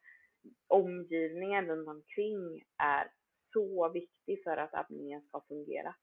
omgivningen 0.67 1.65
runt 1.65 1.88
omkring 1.88 2.63
är 2.84 3.12
så 3.54 3.89
viktig 3.89 4.43
för 4.43 4.58
att 4.58 4.73
amningen 4.73 5.21
ska 5.21 5.41
fungera. 5.47 5.95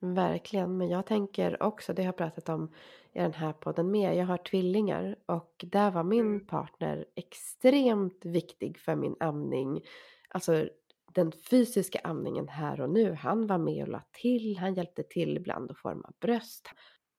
Verkligen, 0.00 0.76
men 0.76 0.88
jag 0.88 1.06
tänker 1.06 1.62
också, 1.62 1.92
det 1.92 2.02
har 2.02 2.06
jag 2.06 2.16
pratat 2.16 2.48
om 2.48 2.74
i 3.12 3.18
den 3.18 3.32
här 3.32 3.52
podden 3.52 3.90
med, 3.90 4.16
jag 4.16 4.26
har 4.26 4.36
tvillingar 4.36 5.16
och 5.26 5.64
där 5.66 5.90
var 5.90 6.02
min 6.04 6.26
Mm. 6.26 6.46
partner 6.46 7.04
extremt 7.14 8.24
viktig 8.24 8.78
för 8.78 8.94
min 8.96 9.16
amning. 9.20 9.80
Alltså 10.28 10.68
den 11.14 11.32
fysiska 11.32 12.00
amningen 12.04 12.48
här 12.48 12.80
och 12.80 12.90
nu, 12.90 13.12
han 13.12 13.46
var 13.46 13.58
med 13.58 13.82
och 13.82 13.88
la 13.88 14.02
till, 14.12 14.58
han 14.58 14.74
hjälpte 14.74 15.02
till 15.02 15.36
ibland 15.36 15.70
att 15.70 15.78
forma 15.78 16.12
bröst. 16.20 16.68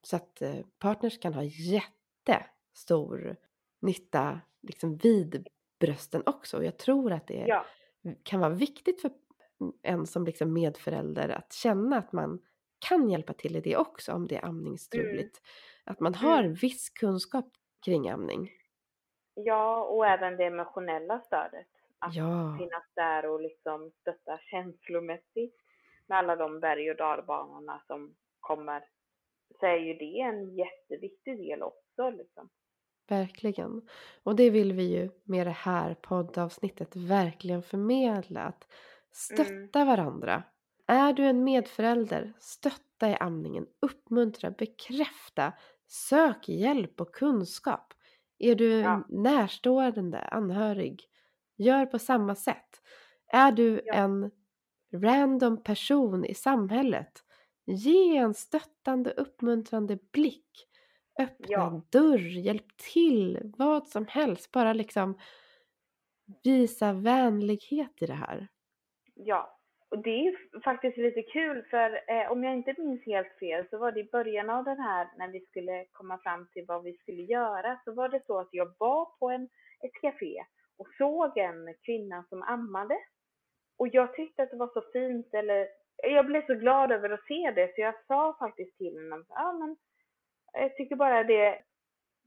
Så 0.02 0.16
att 0.16 0.42
eh, 0.42 0.56
partners 0.80 1.20
kan 1.20 1.34
ha 1.34 1.44
jättestor 1.44 3.36
nytta 3.82 4.40
liksom 4.62 4.98
vid 4.98 5.48
brösten 5.80 6.24
också. 6.26 6.58
Och 6.58 6.66
jag 6.66 6.78
tror 6.78 7.12
att 7.12 7.28
det 7.28 7.44
Ja, 7.48 7.66
kan 8.24 8.40
vara 8.40 8.50
viktigt 8.54 9.02
för 9.02 9.12
en 9.82 10.06
som 10.08 10.26
liksom 10.26 10.54
medförälder 10.54 11.30
att 11.30 11.54
känna 11.54 11.98
att 11.98 12.14
man 12.14 12.40
kan 12.90 13.10
hjälpa 13.10 13.34
till 13.34 13.56
i 13.56 13.62
det 13.62 13.78
också 13.78 14.14
om 14.14 14.28
det 14.28 14.36
är 14.36 14.46
amningsstruligt. 14.46 15.42
Att 15.84 16.00
man 16.00 16.14
har 16.16 16.40
Mm. 16.44 16.54
viss 16.54 16.90
kunskap 16.90 17.46
kring 17.86 18.10
amning. 18.10 18.50
ja, 19.36 19.84
och 19.84 20.08
även 20.08 20.38
det 20.38 20.44
emotionella 20.46 21.20
stödet. 21.20 21.68
Att 22.06 22.16
Ja, 22.16 22.58
finnas 22.60 22.84
där 22.96 23.26
och 23.30 23.42
liksom 23.42 23.92
stötta 24.02 24.38
känslomässigt 24.38 25.56
med 26.08 26.18
alla 26.18 26.36
de 26.36 26.60
berg 26.60 26.92
och 26.92 26.98
dalbanorna 26.98 27.84
som 27.88 28.16
kommer. 28.40 28.84
Så 29.60 29.66
är 29.66 29.78
ju 29.78 29.94
det 29.94 30.20
en 30.20 30.56
jätteviktig 30.56 31.38
del 31.38 31.64
också 31.64 32.10
liksom. 32.10 32.50
verkligen. 33.10 33.82
Och 34.24 34.36
det 34.36 34.50
vill 34.50 34.74
vi 34.74 34.84
ju 34.84 35.10
med 35.24 35.48
det 35.48 35.52
här 35.52 35.94
poddavsnittet 35.96 36.96
verkligen 36.96 37.64
förmedla. 37.64 38.42
Att 38.42 38.68
stötta 39.12 39.86
varandra. 39.86 40.44
Är 40.88 41.14
du 41.14 41.26
en 41.26 41.44
medförälder, 41.44 42.34
stötta 42.40 43.10
i 43.10 43.16
amningen, 43.20 43.68
uppmuntra, 43.82 44.52
bekräfta, 44.52 45.54
sök 45.88 46.50
hjälp 46.50 47.02
och 47.02 47.16
kunskap. 47.16 47.94
Är 48.40 48.56
du 48.56 48.80
Ja. 48.80 49.04
närstående 49.10 50.20
anhörig, 50.20 51.04
gör 51.58 51.86
på 51.86 52.00
samma 52.00 52.36
sätt. 52.36 52.82
Är 53.28 53.52
du 53.52 53.82
Ja. 53.86 53.94
en 53.94 54.32
random 54.94 55.64
person 55.64 56.26
i 56.26 56.34
samhället, 56.34 57.12
ge 57.66 58.18
en 58.18 58.34
stöttande, 58.34 59.12
uppmuntrande 59.12 59.98
blick. 60.14 60.68
Öppna 61.20 61.46
Ja. 61.48 61.82
dörr, 61.92 62.40
hjälp 62.46 62.78
till, 62.78 63.54
vad 63.58 63.88
som 63.88 64.06
helst. 64.08 64.52
Bara 64.52 64.74
liksom 64.74 65.18
visa 66.44 66.94
vänlighet 66.94 68.02
i 68.02 68.06
det 68.06 68.14
här. 68.14 68.48
Ja, 69.16 69.60
och 69.90 70.00
det 70.04 70.28
är 70.28 70.60
faktiskt 70.64 70.98
lite 70.98 71.22
kul 71.22 71.64
för 71.70 72.12
eh, 72.12 72.32
om 72.32 72.44
jag 72.44 72.54
inte 72.54 72.76
minns 72.78 73.06
helt 73.06 73.40
fel 73.40 73.66
så 73.70 73.78
var 73.78 73.92
det 73.92 74.00
i 74.00 74.10
början 74.12 74.50
av 74.50 74.64
den 74.64 74.80
här 74.80 75.08
när 75.18 75.28
vi 75.28 75.40
skulle 75.40 75.86
komma 75.92 76.18
fram 76.18 76.48
till 76.54 76.66
vad 76.68 76.84
vi 76.84 76.94
skulle 76.98 77.22
göra 77.22 77.80
så 77.86 77.94
var 77.94 78.10
det 78.10 78.26
så 78.26 78.40
att 78.40 78.50
jag 78.52 78.74
var 78.80 79.06
på 79.06 79.30
en, 79.30 79.44
ett 79.84 80.02
café 80.02 80.44
och 80.78 80.88
såg 80.98 81.38
en 81.38 81.74
kvinna 81.86 82.26
som 82.30 82.44
ammade. 82.44 82.98
Och 83.78 83.88
jag 83.88 84.16
tyckte 84.16 84.44
att 84.44 84.52
det 84.52 84.58
var 84.58 84.72
så 84.74 84.82
fint, 84.94 85.34
eller 85.34 85.68
jag 86.04 86.26
blev 86.26 86.46
så 86.46 86.54
glad 86.54 86.92
över 86.92 87.10
att 87.10 87.28
se 87.28 87.52
det 87.56 87.76
så 87.76 87.82
jag 87.82 87.96
sa 88.08 88.36
faktiskt 88.40 88.78
till 88.78 88.96
henne, 88.96 89.24
ja 89.30 89.54
men 89.54 89.78
jag 90.54 90.76
tycker 90.76 90.96
bara 90.96 91.24
det, 91.24 91.62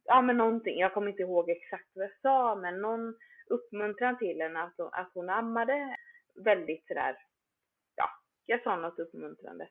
ja 0.04 0.22
men 0.22 0.36
någonting, 0.36 0.78
jag 0.78 0.94
kommer 0.94 1.10
inte 1.10 1.22
ihåg 1.22 1.50
exakt 1.50 1.90
vad 1.94 2.04
jag 2.04 2.20
sa, 2.22 2.54
men 2.54 2.80
någon 2.80 3.14
uppmuntran 3.46 4.18
till 4.18 4.40
henne 4.40 4.62
att 4.62 4.74
hon, 4.76 4.88
att 4.92 5.10
hon 5.14 5.30
ammade 5.30 5.96
väldigt 6.34 6.86
sådär, 6.86 7.16
ja, 7.94 8.08
jag 8.46 8.62
sa 8.62 8.76
något 8.76 8.98
uppmuntrande. 8.98 9.68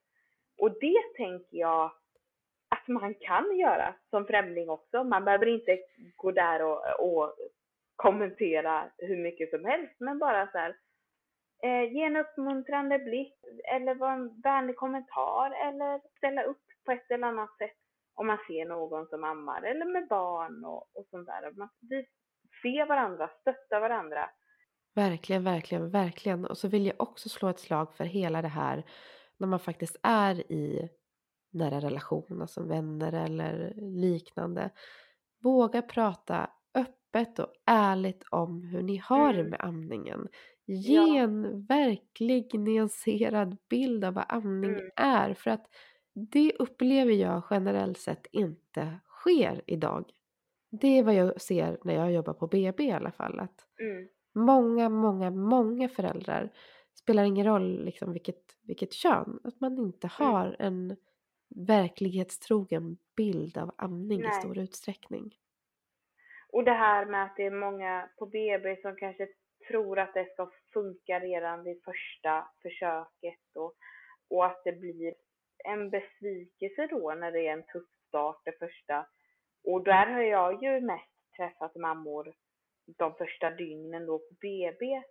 Och 0.58 0.80
det 0.80 1.02
tänker 1.18 1.58
jag 1.58 1.92
att 2.70 2.88
man 2.88 3.14
kan 3.14 3.58
göra 3.58 3.96
som 4.10 4.26
främling 4.26 4.70
också. 4.70 5.04
Man 5.04 5.26
behöver 5.26 5.46
inte 5.46 5.80
gå 6.16 6.32
där 6.32 6.62
och, 6.62 7.00
och 7.00 7.36
kommentera 7.96 8.92
hur 8.98 9.18
mycket 9.18 9.50
som 9.50 9.66
helst, 9.66 9.96
men 10.00 10.20
bara 10.20 10.52
så 10.52 10.58
här, 10.58 10.76
eh, 11.64 11.94
ge 11.94 12.04
en 12.04 12.18
uppmuntrande 12.18 13.00
blick 13.00 13.36
eller 13.74 13.96
vara 13.96 14.14
en 14.14 14.42
vänlig 14.42 14.76
kommentar 14.76 15.52
eller 15.52 16.02
ställa 16.18 16.44
upp 16.44 16.64
på 16.86 16.92
ett 16.92 17.12
eller 17.12 17.28
annat 17.28 17.58
sätt 17.58 17.78
om 18.16 18.28
man 18.28 18.38
ser 18.48 18.66
någon 18.66 19.08
som 19.08 19.24
ammar 19.24 19.62
eller 19.62 19.86
med 19.86 20.08
barn 20.08 20.66
och, 20.66 20.98
och 20.98 21.06
sånt 21.10 21.28
där. 21.28 21.52
Man, 21.52 21.70
vi 21.82 22.06
ser 22.62 22.86
varandra, 22.86 23.30
stöttar 23.42 23.80
varandra. 23.80 24.30
Verkligen, 24.96 25.44
verkligen, 25.44 25.90
verkligen. 25.90 26.46
Och 26.46 26.58
så 26.58 26.68
vill 26.68 26.86
jag 26.86 26.96
också 26.98 27.30
slå 27.30 27.50
ett 27.50 27.60
slag 27.60 27.94
för 27.94 28.04
hela 28.04 28.42
det 28.42 28.48
här 28.48 28.84
när 29.38 29.48
man 29.48 29.60
faktiskt 29.60 29.98
är 30.04 30.52
i 30.52 30.90
nära 31.54 31.80
relationer 31.80 32.46
som 32.46 32.68
vänner 32.68 33.14
eller 33.26 33.74
liknande. 33.76 34.70
Våga 35.44 35.82
prata 35.82 36.50
öppet 37.16 37.40
och 37.40 37.54
ärligt 37.66 38.24
om 38.30 38.64
hur 38.64 38.82
ni 38.82 38.98
har 38.98 39.34
det 39.34 39.40
Mm. 39.40 39.50
med 39.50 39.60
amningen. 39.64 40.28
Ge 40.66 40.96
Ja. 40.96 41.18
en 41.18 41.66
verklig 41.66 42.60
nyanserad 42.60 43.58
bild 43.70 44.06
av 44.06 44.14
vad 44.14 44.26
amning 44.30 44.72
Mm. 44.72 44.90
är 44.96 45.34
för 45.34 45.52
att 45.52 45.66
det 46.14 46.54
upplever 46.60 47.12
jag 47.12 47.44
generellt 47.50 47.98
sett 47.98 48.28
inte 48.32 49.00
sker 49.08 49.62
idag. 49.68 50.06
Det 50.72 50.88
är 50.88 51.04
vad 51.04 51.14
jag 51.16 51.42
ser 51.42 51.78
när 51.84 51.94
jag 51.94 52.12
jobbar 52.14 52.34
på 52.34 52.48
BB 52.48 52.84
i 52.84 52.92
alla 52.92 53.12
fall. 53.12 53.40
Att 53.40 53.68
Mm. 53.80 54.08
många, 54.34 54.90
många, 54.90 55.32
många 55.32 55.90
föräldrar 55.90 56.52
spelar 56.94 57.24
ingen 57.24 57.46
roll 57.46 57.86
liksom 57.86 58.12
vilket, 58.14 58.58
vilket 58.64 58.94
kön. 58.94 59.40
Att 59.44 59.60
man 59.62 59.78
inte 59.78 60.10
Mm. 60.20 60.34
har 60.34 60.56
en 60.60 60.96
verklighetstrogen 61.56 62.98
bild 63.18 63.58
av 63.58 63.72
amning 63.78 64.20
i 64.20 64.24
Nej. 64.24 64.32
stor 64.32 64.58
utsträckning. 64.58 65.36
Och 66.56 66.64
det 66.64 66.72
här 66.72 67.06
med 67.06 67.24
att 67.24 67.36
det 67.38 67.46
är 67.46 67.52
många 67.52 68.10
på 68.18 68.26
BB 68.26 68.82
som 68.82 68.96
kanske 68.96 69.28
tror 69.68 70.00
att 70.00 70.14
det 70.14 70.34
ska 70.34 70.52
funka 70.74 71.20
redan 71.20 71.64
vid 71.64 71.84
första 71.84 72.48
försöket 72.62 73.56
och, 73.56 73.74
och 74.30 74.46
att 74.46 74.62
det 74.64 74.72
blir 74.72 75.14
en 75.64 75.90
besvikelse 75.90 76.88
då 76.88 77.14
när 77.14 77.32
det 77.32 77.48
är 77.48 77.54
en 77.54 77.64
tuff 77.64 77.90
start 78.08 78.42
det 78.46 78.60
första. 78.60 79.06
Och 79.64 79.84
där 79.84 80.08
har 80.08 80.22
jag 80.22 80.64
ju 80.64 80.82
mest 80.82 81.36
träffat 81.38 81.76
mammor 81.76 82.34
de 82.98 83.16
första 83.16 83.50
dygnen 83.50 84.06
då 84.06 84.20
på 84.20 84.34
BB 84.42 85.04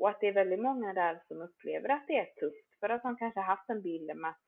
och 0.00 0.08
att 0.08 0.20
det 0.20 0.26
är 0.26 0.32
väldigt 0.32 0.62
många 0.62 0.92
där 0.92 1.20
som 1.28 1.42
upplever 1.42 1.88
att 1.88 2.06
det 2.06 2.18
är 2.18 2.34
tufft 2.40 2.80
för 2.80 2.88
att 2.88 3.02
de 3.02 3.16
kanske 3.16 3.40
haft 3.40 3.70
en 3.70 3.82
bild 3.82 4.16
med 4.16 4.30
att 4.30 4.42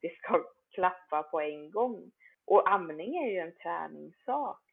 det 0.00 0.16
ska 0.16 0.44
klaffa 0.74 1.22
på 1.22 1.40
en 1.40 1.70
gång. 1.70 2.10
Och 2.46 2.70
amning 2.70 3.16
är 3.16 3.30
ju 3.30 3.38
en 3.38 3.54
träningssak. 3.54 4.67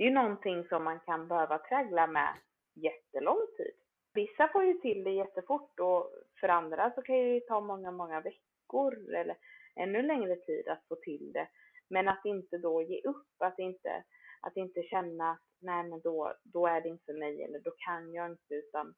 Det 0.00 0.04
är 0.04 0.08
ju 0.08 0.14
någonting 0.14 0.64
som 0.68 0.84
man 0.84 1.00
kan 1.00 1.28
behöva 1.28 1.58
traggla 1.58 2.06
med 2.06 2.34
jättelång 2.74 3.46
tid. 3.56 3.74
Vissa 4.14 4.48
får 4.48 4.64
ju 4.64 4.74
till 4.74 5.04
det 5.04 5.10
jättefort 5.10 5.80
och 5.80 6.12
för 6.40 6.48
andra 6.48 6.92
så 6.94 7.02
kan 7.02 7.14
det 7.14 7.34
ju 7.34 7.40
ta 7.40 7.60
många, 7.60 7.90
många 7.90 8.20
veckor 8.20 9.14
eller 9.14 9.36
ännu 9.76 10.02
längre 10.02 10.36
tid 10.36 10.68
att 10.68 10.88
få 10.88 10.96
till 10.96 11.32
det. 11.32 11.48
Men 11.90 12.08
att 12.08 12.24
inte 12.24 12.58
då 12.58 12.82
ge 12.82 13.00
upp, 13.00 13.26
att 13.38 13.58
inte, 13.58 14.04
att 14.40 14.56
inte 14.56 14.82
känna 14.82 15.30
att 15.30 15.42
nej 15.58 15.84
men 15.84 16.00
då, 16.00 16.34
då 16.44 16.66
är 16.66 16.80
det 16.80 16.88
inte 16.88 17.04
för 17.04 17.18
mig 17.18 17.42
eller 17.42 17.60
då 17.60 17.70
kan 17.70 18.12
jag 18.12 18.30
inte 18.30 18.54
utan 18.54 18.94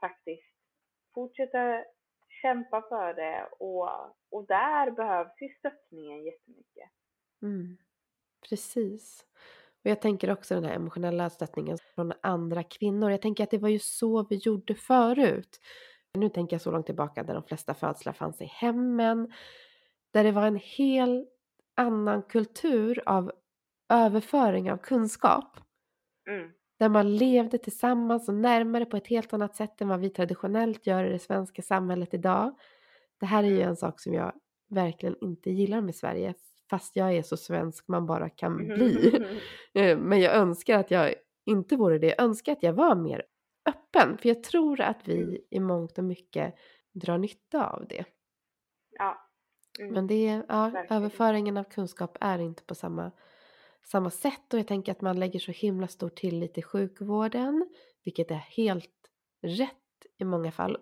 faktiskt 0.00 0.54
fortsätta 1.14 1.84
kämpa 2.42 2.82
för 2.82 3.14
det 3.14 3.48
och, 3.58 3.88
och 4.30 4.46
där 4.46 4.90
behövs 4.90 5.40
ju 5.40 5.48
stöttningen 5.48 6.24
jättemycket. 6.24 6.90
Mm. 7.42 7.76
Precis. 8.48 9.26
Och 9.86 9.90
jag 9.90 10.00
tänker 10.00 10.30
också 10.30 10.54
den 10.54 10.64
här 10.64 10.74
emotionella 10.74 11.30
stöttningen 11.30 11.78
från 11.94 12.12
andra 12.20 12.62
kvinnor. 12.62 13.10
Jag 13.10 13.22
tänker 13.22 13.44
att 13.44 13.50
det 13.50 13.58
var 13.58 13.68
ju 13.68 13.78
så 13.78 14.26
vi 14.30 14.36
gjorde 14.36 14.74
förut. 14.74 15.60
Nu 16.14 16.28
tänker 16.28 16.54
jag 16.54 16.60
så 16.60 16.70
långt 16.70 16.86
tillbaka 16.86 17.22
där 17.22 17.34
de 17.34 17.42
flesta 17.42 17.74
födslar 17.74 18.12
fanns 18.12 18.40
i 18.40 18.44
hemmen. 18.44 19.32
Där 20.12 20.24
det 20.24 20.32
var 20.32 20.46
en 20.46 20.60
hel 20.62 21.26
annan 21.76 22.22
kultur 22.22 23.02
av 23.06 23.32
överföring 23.88 24.72
av 24.72 24.76
kunskap. 24.76 25.56
Mm. 26.30 26.50
Där 26.78 26.88
man 26.88 27.16
levde 27.16 27.58
tillsammans 27.58 28.28
och 28.28 28.34
närmare 28.34 28.84
på 28.84 28.96
ett 28.96 29.06
helt 29.06 29.32
annat 29.32 29.56
sätt 29.56 29.80
än 29.80 29.88
vad 29.88 30.00
vi 30.00 30.10
traditionellt 30.10 30.86
gör 30.86 31.04
i 31.04 31.12
det 31.12 31.18
svenska 31.18 31.62
samhället 31.62 32.14
idag. 32.14 32.58
Det 33.20 33.26
här 33.26 33.44
är 33.44 33.48
ju 33.48 33.62
en 33.62 33.76
sak 33.76 34.00
som 34.00 34.14
jag 34.14 34.32
verkligen 34.68 35.16
inte 35.20 35.50
gillar 35.50 35.80
med 35.80 35.94
Sverige. 35.94 36.34
Fast 36.70 36.96
jag 36.96 37.12
är 37.16 37.22
så 37.22 37.36
svensk 37.36 37.88
man 37.88 38.06
bara 38.06 38.28
kan 38.30 38.56
bli. 38.56 39.12
Eh, 39.74 39.98
Men 39.98 40.20
jag 40.20 40.34
önskar 40.34 40.78
att 40.78 40.90
jag 40.90 41.14
inte 41.46 41.76
vore 41.76 41.98
det. 41.98 42.06
Jag 42.06 42.20
önskar 42.20 42.52
att 42.52 42.62
jag 42.62 42.72
var 42.72 42.94
mer 42.94 43.22
öppen. 43.68 44.18
För 44.18 44.28
jag 44.28 44.42
tror 44.42 44.80
att 44.80 45.08
vi 45.08 45.46
i 45.50 45.60
mångt 45.60 45.98
och 45.98 46.04
mycket 46.04 46.54
drar 46.92 47.18
nytta 47.18 47.66
av 47.70 47.86
det. 47.88 48.04
ja. 48.98 49.22
Mm. 49.78 49.92
Men 49.94 50.06
det, 50.06 50.24
ja, 50.48 50.68
Verkligen. 50.68 50.96
överföringen 51.02 51.56
av 51.56 51.64
kunskap 51.64 52.16
är 52.20 52.38
inte 52.38 52.62
på 52.62 52.74
samma, 52.74 53.10
samma 53.84 54.10
sätt. 54.10 54.52
Och 54.54 54.58
jag 54.58 54.66
tänker 54.66 54.92
att 54.92 55.00
man 55.00 55.18
lägger 55.20 55.38
så 55.40 55.52
himla 55.52 55.88
stor 55.88 56.08
tillit 56.08 56.54
till 56.54 56.64
sjukvården. 56.64 57.68
Vilket 58.04 58.30
är 58.30 58.34
helt 58.34 58.90
rätt 59.42 59.70
i 60.18 60.24
många 60.24 60.52
fall. 60.52 60.78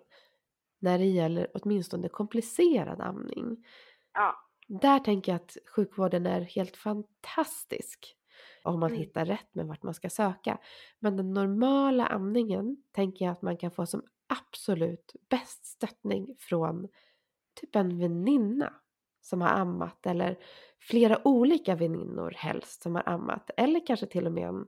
När 0.78 0.98
det 0.98 1.04
gäller 1.04 1.48
åtminstone 1.54 2.08
komplicerad 2.08 3.00
amning. 3.00 3.64
ja. 4.12 4.34
Där 4.66 4.98
tänker 4.98 5.32
jag 5.32 5.36
att 5.40 5.56
sjukvården 5.76 6.26
är 6.26 6.40
helt 6.40 6.76
fantastisk. 6.76 8.16
Om 8.62 8.80
man 8.80 8.90
Mm. 8.90 8.98
hittar 8.98 9.24
rätt 9.24 9.54
med 9.54 9.66
vart 9.66 9.82
man 9.82 9.94
ska 9.94 10.10
söka. 10.10 10.58
Men 10.98 11.16
den 11.16 11.34
normala 11.34 12.06
amningen 12.06 12.76
tänker 12.92 13.24
jag 13.24 13.32
att 13.32 13.42
man 13.42 13.56
kan 13.56 13.70
få 13.70 13.86
som 13.86 14.02
absolut 14.28 15.12
bäst 15.30 15.66
stöttning 15.66 16.36
från 16.38 16.88
typ 17.60 17.76
en 17.76 17.98
väninna 17.98 18.74
som 19.20 19.40
har 19.40 19.48
ammat 19.48 20.06
eller 20.06 20.38
flera 20.80 21.28
olika 21.28 21.74
väninnor 21.76 22.30
helst 22.36 22.82
som 22.82 22.94
har 22.94 23.08
ammat 23.08 23.50
eller 23.56 23.86
kanske 23.86 24.06
till 24.06 24.26
och 24.26 24.32
med 24.32 24.48
en 24.48 24.66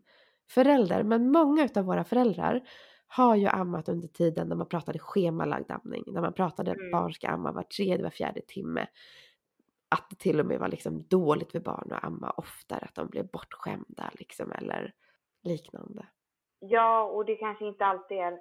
förälder. 0.50 1.02
Men 1.02 1.32
många 1.32 1.64
utav 1.64 1.84
våra 1.84 2.04
föräldrar 2.04 2.68
har 3.06 3.36
ju 3.36 3.46
ammat 3.46 3.88
under 3.88 4.08
tiden 4.08 4.48
när 4.48 4.56
man 4.56 4.68
pratade 4.68 4.98
schemalagd 4.98 5.70
amning, 5.70 6.04
när 6.06 6.20
man 6.20 6.32
pratade 6.32 6.76
Mm. 6.76 6.90
barn 6.90 7.12
ska 7.14 7.28
amma 7.28 7.52
var 7.52 7.62
tredje, 7.62 8.02
var 8.02 8.10
fjärde 8.10 8.40
timme. 8.46 8.86
Att 9.88 10.10
det 10.10 10.16
till 10.16 10.40
och 10.40 10.46
med 10.46 10.58
var 10.58 10.68
liksom 10.68 11.02
dåligt 11.02 11.52
för 11.52 11.60
barn 11.60 11.92
att 11.92 12.04
amma 12.04 12.30
oftare, 12.30 12.84
att 12.84 12.94
de 12.94 13.08
blev 13.08 13.26
bortskämda 13.30 14.10
liksom 14.12 14.52
eller 14.52 14.94
liknande. 15.42 16.06
Ja, 16.58 17.04
och 17.04 17.24
det 17.24 17.36
kanske 17.36 17.64
inte 17.64 17.84
alltid 17.84 18.18
är 18.18 18.38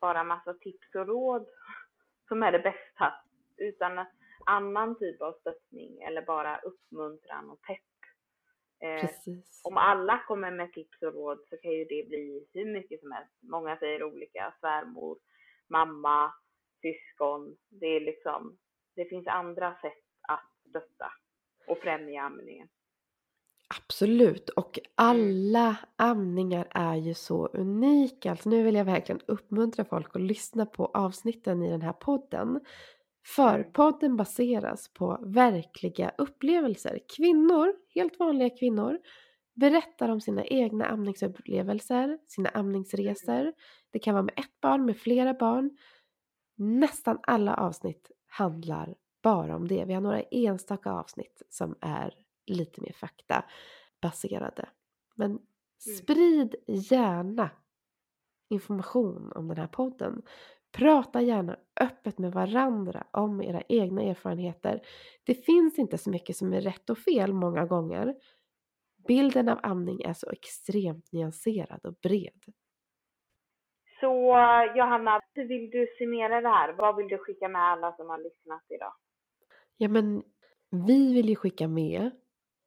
bara 0.00 0.24
massa 0.24 0.54
tips 0.54 0.94
och 0.94 1.06
råd 1.06 1.46
som 2.28 2.42
är 2.42 2.52
det 2.52 2.58
bästa, 2.58 3.12
utan 3.56 4.06
annan 4.46 4.98
typ 4.98 5.22
av 5.22 5.32
stöttning 5.32 6.02
eller 6.02 6.22
bara 6.22 6.58
uppmuntran 6.58 7.50
och 7.50 7.62
pepp. 7.62 7.78
Eh, 8.80 9.10
om 9.62 9.76
alla 9.76 10.22
kommer 10.28 10.50
med 10.50 10.72
tips 10.72 11.02
och 11.02 11.14
råd 11.14 11.38
så 11.50 11.56
kan 11.56 11.70
ju 11.70 11.84
det 11.84 12.08
bli 12.08 12.46
hur 12.52 12.72
mycket 12.72 13.00
som 13.00 13.12
helst. 13.12 13.32
Många 13.42 13.76
säger 13.76 14.02
olika, 14.02 14.54
svärmor, 14.60 15.18
mamma, 15.68 16.34
syskon. 16.80 17.56
Det 17.68 17.86
är 17.86 18.00
liksom, 18.00 18.58
det 18.96 19.04
finns 19.04 19.26
andra 19.26 19.74
sätt 19.80 20.03
stötta 20.74 21.12
och 21.66 21.78
främja 21.78 22.22
amningen. 22.22 22.68
Absolut, 23.88 24.50
och 24.50 24.78
alla 24.94 25.76
amningar 25.96 26.68
är 26.70 26.96
ju 26.96 27.14
så 27.14 27.46
unika. 27.46 28.30
Alltså 28.30 28.48
nu 28.48 28.62
vill 28.62 28.74
jag 28.74 28.84
verkligen 28.84 29.20
uppmuntra 29.26 29.84
folk 29.84 30.16
att 30.16 30.22
lyssna 30.22 30.66
på 30.66 30.86
avsnitten 30.86 31.62
i 31.62 31.70
den 31.70 31.82
här 31.82 31.92
podden. 31.92 32.60
För 33.36 33.58
Mm. 33.58 33.72
podden 33.72 34.16
baseras 34.16 34.92
på 34.94 35.18
verkliga 35.26 36.12
upplevelser. 36.18 37.00
Kvinnor, 37.16 37.74
helt 37.94 38.18
vanliga 38.18 38.50
kvinnor, 38.50 38.98
berättar 39.54 40.08
om 40.08 40.20
sina 40.20 40.44
egna 40.44 40.86
amningsupplevelser, 40.86 42.18
sina 42.26 42.48
amningsresor. 42.48 43.52
Det 43.92 43.98
kan 43.98 44.14
vara 44.14 44.22
med 44.24 44.34
ett 44.38 44.60
barn, 44.62 44.84
med 44.86 44.96
flera 44.96 45.34
barn. 45.34 45.78
Nästan 46.56 47.18
alla 47.22 47.54
avsnitt 47.56 48.10
handlar 48.26 48.94
bara 49.24 49.56
om 49.56 49.68
det. 49.68 49.84
Vi 49.84 49.94
har 49.94 50.00
några 50.00 50.22
enstaka 50.22 50.92
avsnitt 50.92 51.42
som 51.48 51.74
är 51.80 52.14
lite 52.46 52.80
mer 52.80 52.92
faktabaserade. 52.92 54.68
Men 55.14 55.38
sprid 55.98 56.54
gärna 56.66 57.50
information 58.50 59.32
om 59.32 59.48
den 59.48 59.58
här 59.58 59.66
podden. 59.66 60.22
Prata 60.72 61.20
gärna 61.20 61.56
öppet 61.80 62.18
med 62.18 62.32
varandra 62.32 63.06
om 63.10 63.42
era 63.42 63.62
egna 63.68 64.02
erfarenheter. 64.02 64.80
Det 65.24 65.34
finns 65.34 65.78
inte 65.78 65.98
så 65.98 66.10
mycket 66.10 66.36
som 66.36 66.52
är 66.52 66.60
rätt 66.60 66.90
och 66.90 66.98
fel 66.98 67.32
många 67.32 67.66
gånger. 67.66 68.14
Bilden 69.06 69.48
av 69.48 69.58
amning 69.62 70.02
är 70.02 70.12
så 70.12 70.30
extremt 70.30 71.12
nyanserad 71.12 71.86
och 71.86 71.94
bred. 72.02 72.42
Så 74.00 74.12
Johanna, 74.76 75.20
hur 75.34 75.48
vill 75.48 75.70
du 75.70 75.86
summera 75.98 76.40
det 76.40 76.48
här? 76.48 76.72
Vad 76.72 76.96
vill 76.96 77.08
du 77.08 77.18
skicka 77.18 77.48
med 77.48 77.62
alla 77.62 77.92
som 77.92 78.08
har 78.08 78.18
lyssnat 78.18 78.62
idag? 78.68 78.92
Ja 79.76 79.88
men 79.88 80.22
vi 80.70 81.14
vill 81.14 81.28
ju 81.28 81.36
skicka 81.36 81.68
med 81.68 82.10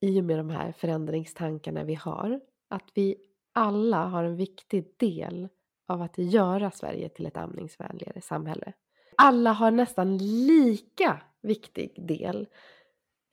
i 0.01 0.21
och 0.21 0.25
med 0.25 0.39
de 0.39 0.49
här 0.49 0.71
förändringstankarna 0.71 1.83
vi 1.83 1.93
har 1.93 2.39
att 2.69 2.91
vi 2.93 3.15
alla 3.53 4.05
har 4.05 4.23
en 4.23 4.35
viktig 4.35 4.93
del 4.97 5.47
av 5.87 6.01
att 6.01 6.17
göra 6.17 6.71
Sverige 6.71 7.09
till 7.09 7.25
ett 7.25 7.37
amningsvänligare 7.37 8.21
samhälle. 8.21 8.73
Alla 9.17 9.51
har 9.51 9.71
nästan 9.71 10.17
lika 10.47 11.21
viktig 11.41 12.07
del. 12.07 12.47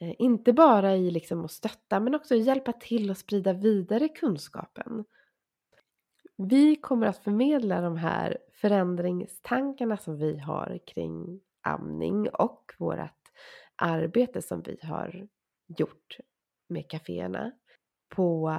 Eh, 0.01 0.15
inte 0.19 0.53
bara 0.53 0.97
i 0.97 1.11
liksom 1.11 1.45
att 1.45 1.51
stötta 1.51 2.01
men 2.01 2.15
också 2.15 2.35
hjälpa 2.35 2.73
till 2.73 3.11
att 3.11 3.19
sprida 3.19 3.53
vidare 3.53 4.09
kunskapen. 4.09 5.05
Vi 6.37 6.77
kommer 6.77 7.07
att 7.07 7.19
förmedla 7.19 7.81
de 7.81 7.97
här 7.97 8.39
förändringstankarna 8.53 9.97
som 9.97 10.19
vi 10.19 10.39
har 10.39 10.79
kring 10.87 11.41
amning 11.63 12.29
och 12.29 12.73
vårt 12.79 13.24
arbete 13.77 14.43
som 14.43 14.63
vi 14.63 14.79
har 14.83 15.29
gjort 15.67 16.19
med 16.69 16.91
kaféerna 16.91 17.53
på 18.09 18.53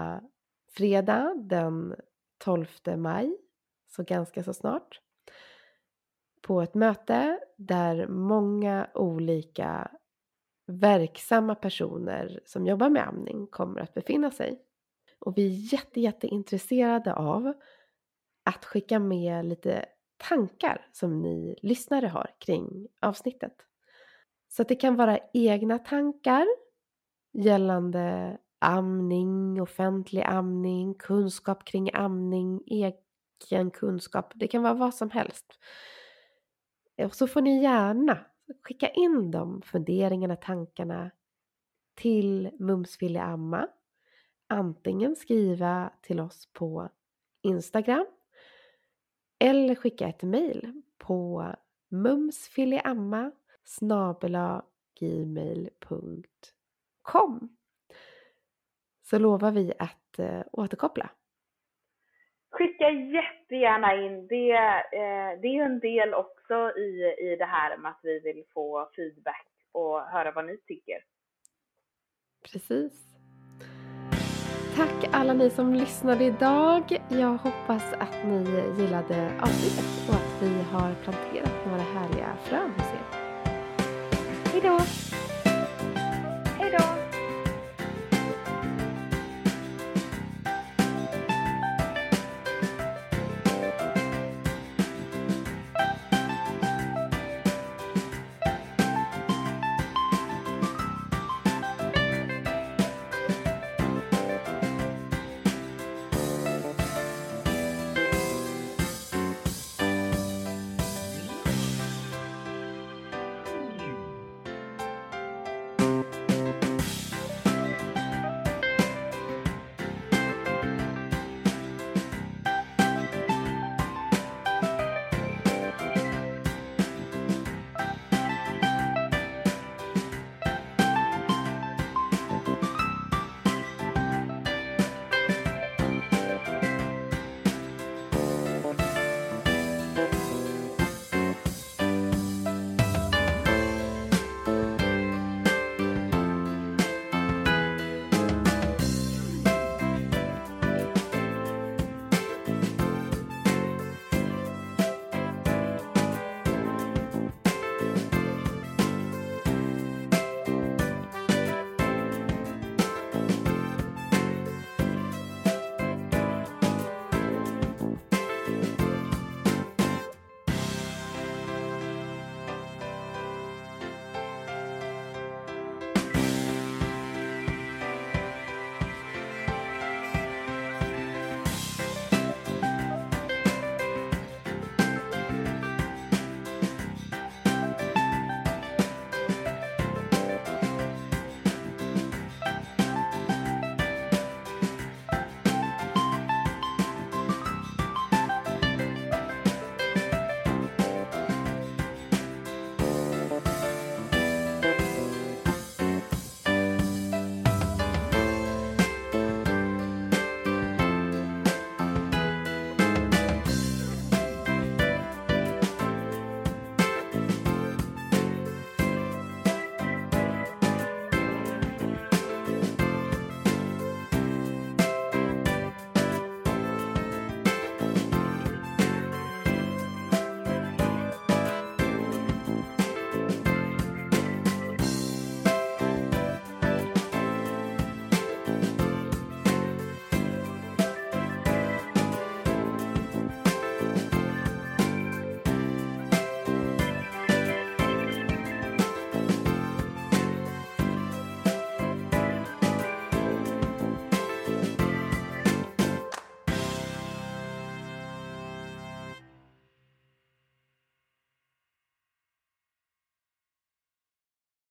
fredag 0.72 1.34
den 1.36 1.96
12 2.38 2.68
maj, 2.98 3.38
så 3.88 4.04
ganska 4.04 4.44
så 4.44 4.54
snart. 4.54 5.02
På 6.42 6.62
ett 6.62 6.74
möte 6.74 7.40
där 7.58 8.08
många 8.08 8.90
olika 8.94 9.92
verksamma 10.68 11.56
personer 11.56 12.40
som 12.46 12.66
jobbar 12.66 12.90
med 12.90 13.08
amning 13.08 13.48
kommer 13.48 13.82
att 13.82 13.94
befinna 13.94 14.32
sig. 14.32 14.62
Och 15.20 15.38
vi 15.38 15.46
är 15.46 15.74
jätte, 15.74 16.02
jätteintresserade 16.02 17.14
av 17.14 17.54
att 18.44 18.66
skicka 18.66 19.00
med 19.00 19.46
lite 19.46 19.86
tankar 20.18 20.88
som 20.92 21.22
ni 21.22 21.60
lyssnare 21.62 22.08
har 22.08 22.36
kring 22.40 22.88
avsnittet. 23.02 23.54
Så 24.56 24.62
att 24.62 24.68
det 24.68 24.76
kan 24.76 24.96
vara 24.96 25.20
egna 25.34 25.80
tankar 25.80 26.46
gällande 27.34 28.38
amning, 28.60 29.62
offentlig 29.62 30.22
amning, 30.22 30.94
kunskap 30.94 31.66
kring 31.66 31.90
amning, 31.94 32.62
egen 32.66 33.72
kunskap. 33.72 34.32
Det 34.36 34.48
kan 34.48 34.64
vara 34.64 34.74
vad 34.74 34.94
som 34.94 35.10
helst. 35.10 35.60
Och 36.98 37.16
så 37.16 37.28
får 37.28 37.42
ni 37.42 37.62
gärna 37.62 38.20
skicka 38.64 38.90
in 38.90 39.32
de 39.32 39.62
funderingarna, 39.62 40.36
tankarna 40.36 41.12
till 41.96 42.52
Mums 42.60 43.02
vill 43.02 43.18
amma. 43.18 43.68
Antingen 44.48 45.16
skriva 45.16 45.92
till 46.02 46.20
oss 46.20 46.50
på 46.54 46.90
Instagram 47.42 48.06
eller 49.40 49.76
skicka 49.76 50.08
ett 50.08 50.24
mejl 50.24 50.82
på 50.98 51.46
mumsfiliamma 51.90 53.32
gmail.com 55.00 56.30
så 59.02 59.20
lovar 59.20 59.52
vi 59.52 59.74
att 59.80 60.20
eh, 60.20 60.42
återkoppla. 60.52 61.10
Skicka 62.50 62.90
jättegärna 62.90 63.96
in. 63.96 64.28
Det, 64.28 64.52
eh, 64.52 65.40
det 65.42 65.48
är 65.48 65.54
ju 65.54 65.62
en 65.62 65.80
del 65.80 66.14
också 66.14 66.72
i, 66.78 67.16
i 67.20 67.36
det 67.40 67.46
här 67.46 67.78
med 67.78 67.92
att 67.92 68.00
vi 68.04 68.20
vill 68.20 68.44
få 68.54 68.90
feedback 68.96 69.48
och 69.72 70.02
höra 70.02 70.32
vad 70.32 70.46
ni 70.46 70.58
tycker. 70.58 71.04
Precis. 72.52 73.16
Tack 74.76 75.10
alla 75.12 75.34
ni 75.34 75.50
som 75.50 75.74
lyssnade 75.74 76.24
idag. 76.24 76.98
Jag 77.10 77.38
hoppas 77.38 77.94
att 77.94 78.26
ni 78.26 78.38
gillade 78.78 79.32
avsnittet 79.42 80.10
och 80.10 80.16
att 80.16 80.42
vi 80.42 80.64
har 80.72 80.94
planterat 81.04 81.66
några 81.66 81.82
härliga 81.82 82.36
frön 82.36 82.72
hos 82.72 82.94
er. 82.94 83.05
Hejdå! 84.56 85.05